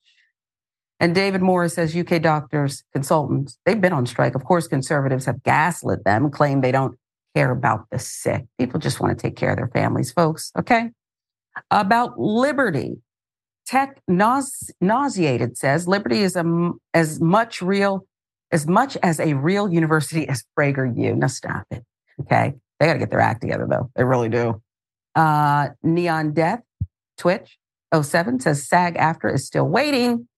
[1.01, 4.35] And David Morris says UK doctors, consultants, they've been on strike.
[4.35, 6.97] Of course, conservatives have gaslit them, claim they don't
[7.35, 8.47] care about the sick.
[8.59, 10.53] People just want to take care of their families, folks.
[10.59, 10.91] Okay.
[11.71, 12.99] About liberty.
[13.67, 18.07] Tech nause- nauseated says liberty is a, as much real,
[18.53, 21.17] as much as a real university as PragerU.
[21.17, 21.83] Now stop it.
[22.21, 22.55] Okay.
[22.79, 23.91] They got to get their act together though.
[23.97, 24.63] They really do.
[25.15, 26.63] Uh, Neon Death,
[27.17, 27.59] Twitch
[27.95, 30.29] 07 says SAG-AFTRA is still waiting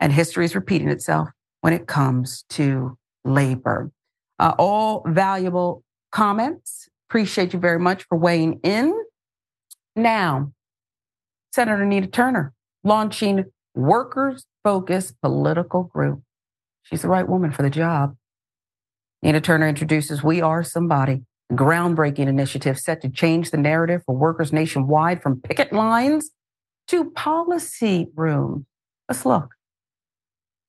[0.00, 1.28] and history is repeating itself
[1.60, 3.90] when it comes to labor.
[4.38, 6.88] Uh, all valuable comments.
[7.08, 8.94] Appreciate you very much for weighing in.
[9.94, 10.52] Now,
[11.52, 12.52] Senator Nina Turner
[12.82, 13.44] launching
[13.74, 16.22] workers focused political group.
[16.82, 18.16] She's the right woman for the job.
[19.22, 21.22] Nina Turner introduces We Are Somebody,
[21.52, 26.30] groundbreaking initiative set to change the narrative for workers nationwide from picket lines
[26.88, 28.64] to policy rooms.
[29.08, 29.54] Let's look.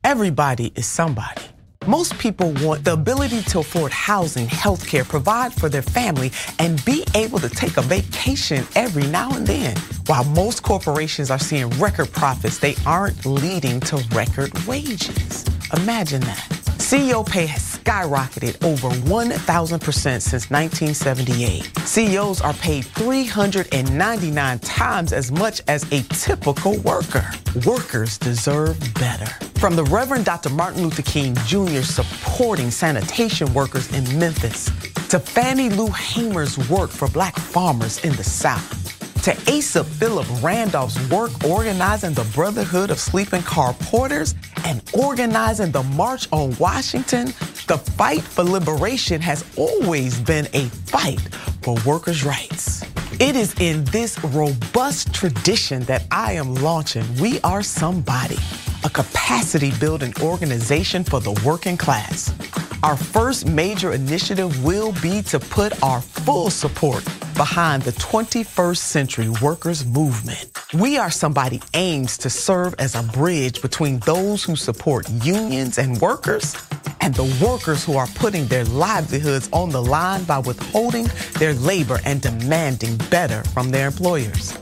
[0.04, 1.44] Everybody is somebody.
[1.88, 7.04] Most people want the ability to afford housing, healthcare, provide for their family, and be
[7.16, 9.76] able to take a vacation every now and then.
[10.06, 15.44] While most corporations are seeing record profits, they aren't leading to record wages.
[15.74, 16.61] Imagine that.
[16.82, 21.72] CEO pay has skyrocketed over 1,000% since 1978.
[21.86, 27.24] CEOs are paid 399 times as much as a typical worker.
[27.68, 29.32] Workers deserve better.
[29.60, 30.50] From the Reverend Dr.
[30.50, 31.84] Martin Luther King Jr.
[31.84, 34.66] supporting sanitation workers in Memphis,
[35.10, 38.91] to Fannie Lou Hamer's work for black farmers in the South,
[39.24, 44.34] to Asa Philip Randolph's work organizing the Brotherhood of Sleeping Car Porters
[44.66, 47.28] and organizing the March on Washington,
[47.68, 51.22] the fight for liberation has always been a fight
[51.62, 52.84] for workers' rights.
[53.20, 58.40] It is in this robust tradition that I am launching We Are Somebody,
[58.84, 62.34] a capacity building organization for the working class.
[62.82, 69.30] Our first major initiative will be to put our full support behind the 21st century
[69.42, 70.50] workers movement.
[70.74, 76.00] We Are Somebody aims to serve as a bridge between those who support unions and
[76.00, 76.56] workers
[77.02, 81.08] and the workers who are putting their livelihoods on the line by withholding
[81.40, 84.58] their labor and demanding better from their employers.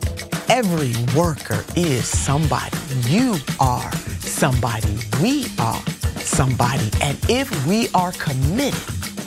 [0.50, 2.78] Every worker is somebody.
[3.08, 4.98] You are somebody.
[5.22, 5.82] We are
[6.18, 6.90] somebody.
[7.02, 8.82] And if we are committed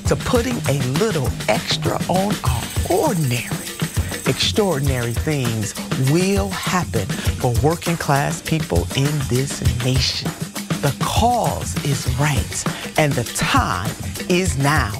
[0.08, 3.66] to putting a little extra on our ordinary,
[4.26, 5.74] extraordinary things
[6.10, 10.30] will happen for working class people in this nation.
[10.80, 13.90] The cause is right, and the time
[14.28, 14.92] is now.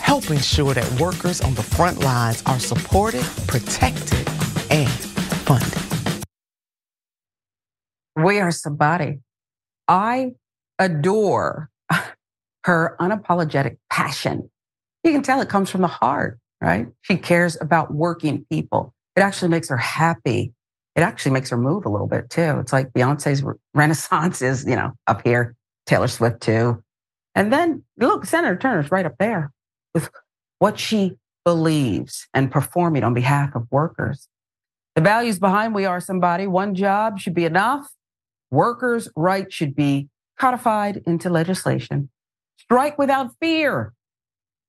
[0.00, 4.26] Help ensure that workers on the front lines are supported, protected,
[4.70, 6.24] and funded.
[8.16, 9.20] We are somebody.
[9.86, 10.32] I
[10.78, 11.70] adore
[12.64, 14.50] her unapologetic passion.
[15.04, 16.88] You can tell it comes from the heart, right?
[17.02, 18.94] She cares about working people.
[19.16, 20.52] It actually makes her happy.
[20.96, 22.58] It actually makes her move a little bit too.
[22.60, 23.44] It's like Beyonce's
[23.74, 25.54] renaissance is, you know, up here,
[25.86, 26.82] Taylor Swift too.
[27.34, 29.52] And then look, Senator Turner's right up there
[29.94, 30.10] with
[30.58, 34.28] what she believes and performing on behalf of workers.
[34.94, 37.88] The values behind We Are Somebody, one job should be enough.
[38.50, 42.10] Workers' rights should be codified into legislation.
[42.56, 43.94] Strike without fear.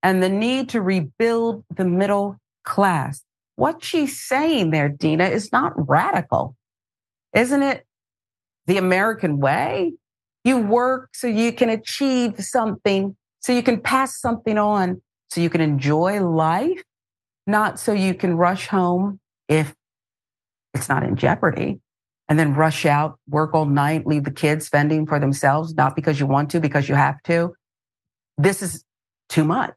[0.01, 3.23] And the need to rebuild the middle class.
[3.55, 6.55] What she's saying there, Dina, is not radical.
[7.33, 7.85] Isn't it
[8.67, 9.93] the American way?
[10.45, 15.49] You work so you can achieve something, so you can pass something on, so you
[15.49, 16.81] can enjoy life,
[17.45, 19.19] not so you can rush home
[19.49, 19.75] if
[20.73, 21.81] it's not in jeopardy
[22.29, 26.19] and then rush out, work all night, leave the kids fending for themselves, not because
[26.19, 27.53] you want to, because you have to.
[28.37, 28.85] This is
[29.29, 29.73] too much.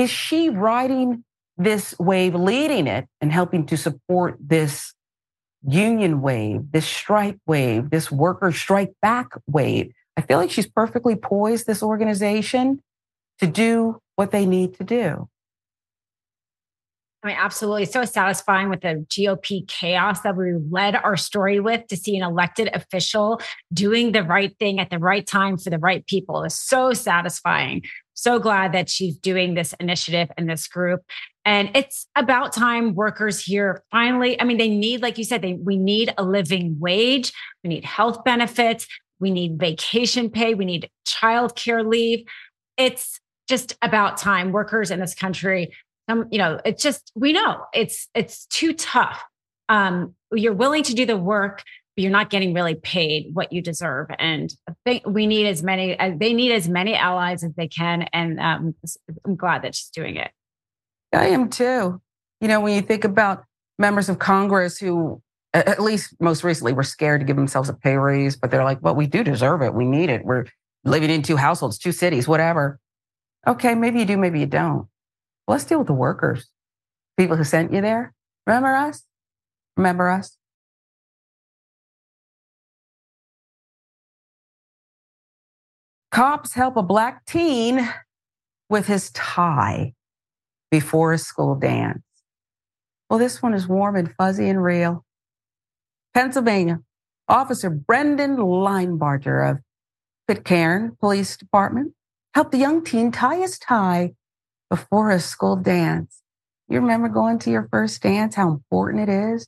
[0.00, 1.24] Is she riding
[1.58, 4.94] this wave, leading it and helping to support this
[5.62, 9.92] union wave, this strike wave, this worker strike back wave?
[10.16, 12.80] I feel like she's perfectly poised, this organization,
[13.40, 15.28] to do what they need to do.
[17.22, 17.84] I mean, absolutely.
[17.84, 22.22] So satisfying with the GOP chaos that we led our story with to see an
[22.22, 23.40] elected official
[23.74, 27.82] doing the right thing at the right time for the right people is so satisfying.
[28.14, 31.02] So glad that she's doing this initiative and this group.
[31.44, 35.54] And it's about time workers here finally, I mean, they need, like you said, they,
[35.54, 37.32] we need a living wage,
[37.62, 38.86] we need health benefits,
[39.20, 42.26] we need vacation pay, we need childcare leave.
[42.76, 45.72] It's just about time workers in this country
[46.10, 49.22] um, you know, it's just we know it's it's too tough.
[49.68, 51.62] Um, you're willing to do the work,
[51.96, 54.08] but you're not getting really paid what you deserve.
[54.18, 55.98] And I think we need as many.
[55.98, 58.74] Uh, they need as many allies as they can, and um,
[59.24, 60.30] I'm glad that she's doing it.
[61.12, 62.00] I am too.
[62.40, 63.44] You know, when you think about
[63.78, 65.22] members of Congress who,
[65.52, 68.82] at least most recently, were scared to give themselves a pay raise, but they're like,
[68.82, 69.74] "Well, we do deserve it.
[69.74, 70.24] We need it.
[70.24, 70.46] We're
[70.84, 72.80] living in two households, two cities, whatever."
[73.46, 74.86] Okay, maybe you do, maybe you don't.
[75.50, 76.48] Let's deal with the workers,
[77.18, 78.14] people who sent you there.
[78.46, 79.02] Remember us?
[79.76, 80.36] Remember us?
[86.12, 87.92] Cops help a black teen
[88.68, 89.94] with his tie
[90.70, 92.04] before a school dance.
[93.08, 95.04] Well, this one is warm and fuzzy and real.
[96.14, 96.78] Pennsylvania,
[97.26, 99.58] Officer Brendan Linebarger of
[100.28, 101.94] Pitcairn Police Department
[102.34, 104.12] helped the young teen tie his tie
[104.70, 106.22] before a school dance.
[106.68, 109.46] You remember going to your first dance, how important it is?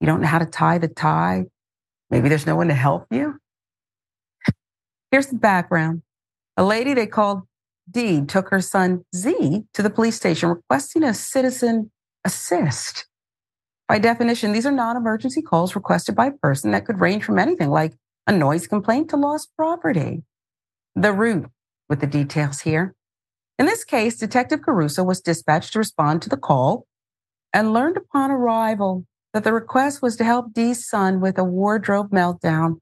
[0.00, 1.46] You don't know how to tie the tie.
[2.10, 3.38] Maybe there's no one to help you.
[5.10, 6.02] Here's the background.
[6.56, 7.42] A lady they called
[7.90, 11.90] Dee took her son Z to the police station requesting a citizen
[12.24, 13.06] assist.
[13.88, 17.38] By definition, these are non emergency calls requested by a person that could range from
[17.38, 17.94] anything like
[18.26, 20.22] a noise complaint to lost property.
[20.94, 21.50] The route
[21.88, 22.94] with the details here.
[23.58, 26.86] In this case, Detective Caruso was dispatched to respond to the call
[27.52, 32.10] and learned upon arrival that the request was to help Dee's son with a wardrobe
[32.10, 32.78] meltdown.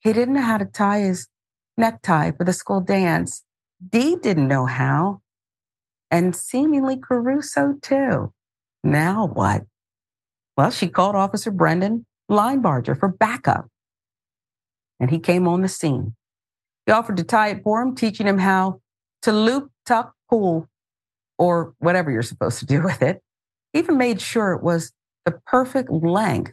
[0.00, 1.28] He didn't know how to tie his
[1.76, 3.42] necktie for the school dance.
[3.86, 5.20] Dee didn't know how,
[6.10, 8.32] and seemingly Caruso too.
[8.82, 9.64] Now what?
[10.56, 13.66] Well, she called Officer Brendan Linebarger for backup,
[15.00, 16.14] and he came on the scene.
[16.86, 18.80] He offered to tie it for him, teaching him how
[19.22, 20.68] to loop, tuck, pull,
[21.38, 23.22] or whatever you're supposed to do with it.
[23.72, 24.92] Even made sure it was
[25.24, 26.52] the perfect length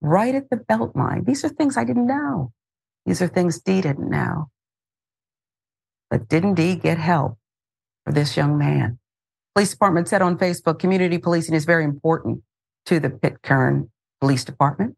[0.00, 1.24] right at the belt line.
[1.24, 2.52] These are things I didn't know.
[3.06, 4.50] These are things Dee didn't know.
[6.10, 7.38] But didn't Dee get help
[8.04, 8.98] for this young man?
[9.54, 12.42] Police department said on Facebook, community policing is very important
[12.86, 13.90] to the Pitcairn
[14.20, 14.96] Police Department.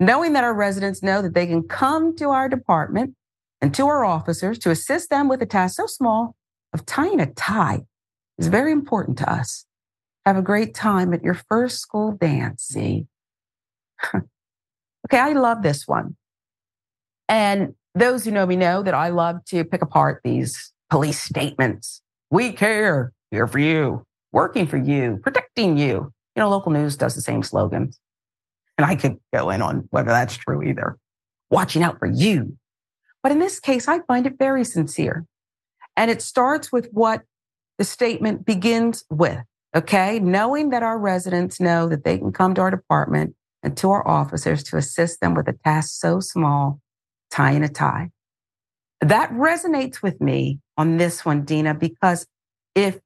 [0.00, 3.14] Knowing that our residents know that they can come to our department
[3.60, 6.36] and to our officers to assist them with a task so small
[6.72, 7.82] of tying a tie
[8.38, 9.64] is very important to us.
[10.26, 13.06] Have a great time at your first school dance, see?
[14.14, 16.16] okay, I love this one.
[17.28, 22.02] And those who know me know that I love to pick apart these police statements.
[22.30, 26.12] We care, here for you, working for you, protecting you.
[26.36, 27.98] You know, local news does the same slogans.
[28.76, 30.98] And I could go in on whether that's true either.
[31.50, 32.56] Watching out for you.
[33.22, 35.26] But in this case, I find it very sincere.
[35.98, 37.24] And it starts with what
[37.76, 39.42] the statement begins with.
[39.74, 40.20] Okay.
[40.20, 43.34] Knowing that our residents know that they can come to our department
[43.64, 46.80] and to our officers to assist them with a task so small,
[47.30, 48.10] tying a tie.
[49.00, 52.26] That resonates with me on this one, Dina, because
[52.76, 53.00] if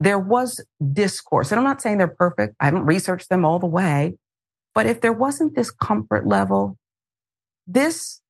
[0.00, 3.66] there was discourse, and I'm not saying they're perfect, I haven't researched them all the
[3.66, 4.14] way,
[4.74, 6.78] but if there wasn't this comfort level,
[7.66, 8.22] this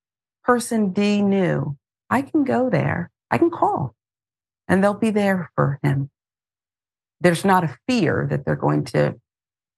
[0.43, 1.77] person Dee knew
[2.11, 3.95] I can go there, I can call,
[4.67, 6.11] and they'll be there for him.
[7.21, 9.17] There's not a fear that they're going to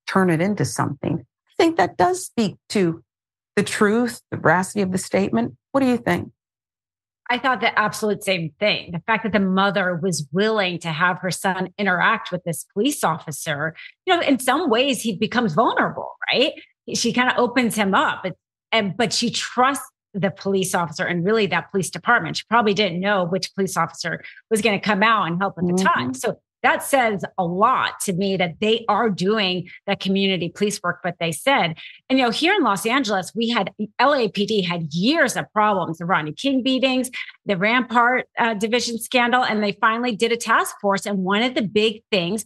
[0.07, 1.25] turn it into something.
[1.25, 3.03] I think that does speak to
[3.57, 5.57] the truth, the veracity of the statement.
[5.73, 6.33] What do you think?
[7.29, 8.91] I thought the absolute same thing.
[8.91, 13.05] The fact that the mother was willing to have her son interact with this police
[13.05, 16.53] officer, you know, in some ways he becomes vulnerable, right?
[16.93, 18.27] She kind of opens him up,
[18.73, 22.37] and but she trusts the police officer and really that police department.
[22.37, 25.67] She probably didn't know which police officer was going to come out and help at
[25.67, 25.87] the mm-hmm.
[25.87, 26.15] time.
[26.15, 31.01] So that says a lot to me that they are doing that community police work
[31.03, 31.75] but they said
[32.09, 36.05] and you know here in los angeles we had lapd had years of problems the
[36.05, 37.11] rodney king beatings
[37.47, 41.55] the rampart uh, division scandal and they finally did a task force and one of
[41.55, 42.45] the big things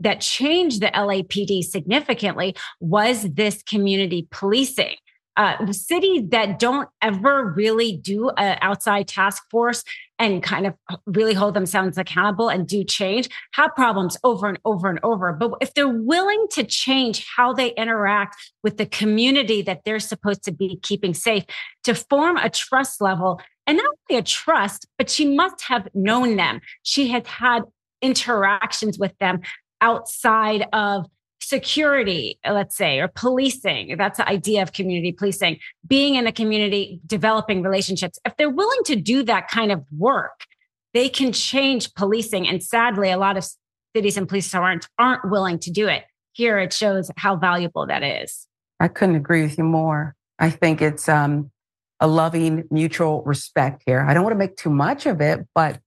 [0.00, 4.96] that changed the lapd significantly was this community policing
[5.36, 9.84] uh, cities that don't ever really do an outside task force
[10.18, 14.88] and kind of really hold themselves accountable and do change have problems over and over
[14.88, 15.32] and over.
[15.32, 20.42] But if they're willing to change how they interact with the community that they're supposed
[20.44, 21.44] to be keeping safe,
[21.84, 26.36] to form a trust level, and not only a trust, but she must have known
[26.36, 26.60] them.
[26.82, 27.64] She has had
[28.00, 29.40] interactions with them
[29.80, 31.06] outside of
[31.46, 33.96] security, let's say, or policing.
[33.96, 38.18] That's the idea of community policing, being in a community, developing relationships.
[38.24, 40.44] If they're willing to do that kind of work,
[40.92, 42.48] they can change policing.
[42.48, 43.46] And sadly, a lot of
[43.94, 46.02] cities and police aren't, aren't willing to do it.
[46.32, 48.48] Here it shows how valuable that is.
[48.80, 50.16] I couldn't agree with you more.
[50.40, 51.52] I think it's um,
[52.00, 54.00] a loving, mutual respect here.
[54.00, 55.78] I don't want to make too much of it, but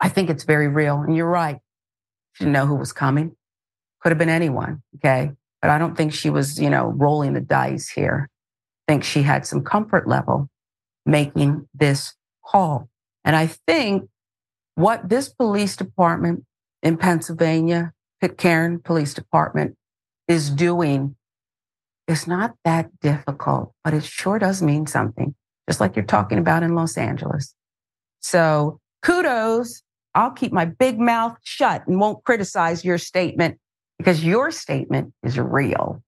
[0.00, 1.02] I think it's very real.
[1.02, 1.58] And you're right.
[2.38, 3.36] Didn't know who was coming.
[4.06, 4.84] Could have been anyone.
[4.98, 5.32] Okay.
[5.60, 8.30] But I don't think she was, you know, rolling the dice here.
[8.86, 10.48] I think she had some comfort level
[11.04, 12.14] making this
[12.46, 12.88] call.
[13.24, 14.08] And I think
[14.76, 16.44] what this police department
[16.84, 19.74] in Pennsylvania, Pitcairn Police Department
[20.28, 21.16] is doing
[22.06, 25.34] is not that difficult, but it sure does mean something,
[25.68, 27.56] just like you're talking about in Los Angeles.
[28.20, 29.82] So kudos.
[30.14, 33.58] I'll keep my big mouth shut and won't criticize your statement
[33.98, 36.02] because your statement is real.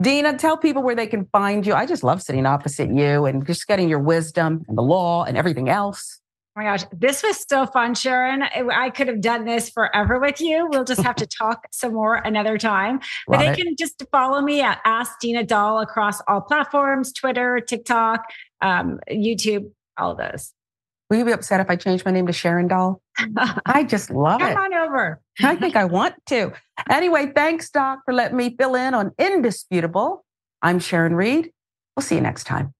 [0.00, 1.74] Dina, tell people where they can find you.
[1.74, 5.36] I just love sitting opposite you and just getting your wisdom and the law and
[5.36, 6.20] everything else.
[6.56, 8.42] Oh my gosh, this was so fun, Sharon.
[8.42, 10.66] I could have done this forever with you.
[10.70, 13.00] We'll just have to talk some more another time.
[13.28, 18.24] But they can just follow me at Ask Dina Doll across all platforms Twitter, TikTok,
[18.62, 20.52] um, YouTube, all those.
[21.10, 23.02] Will you be upset if I change my name to Sharon Doll?
[23.66, 24.54] I just love Come it.
[24.54, 25.20] Come on over.
[25.42, 26.52] I think I want to.
[26.88, 30.24] Anyway, thanks, Doc, for letting me fill in on Indisputable.
[30.62, 31.50] I'm Sharon Reed.
[31.96, 32.72] We'll see you next time.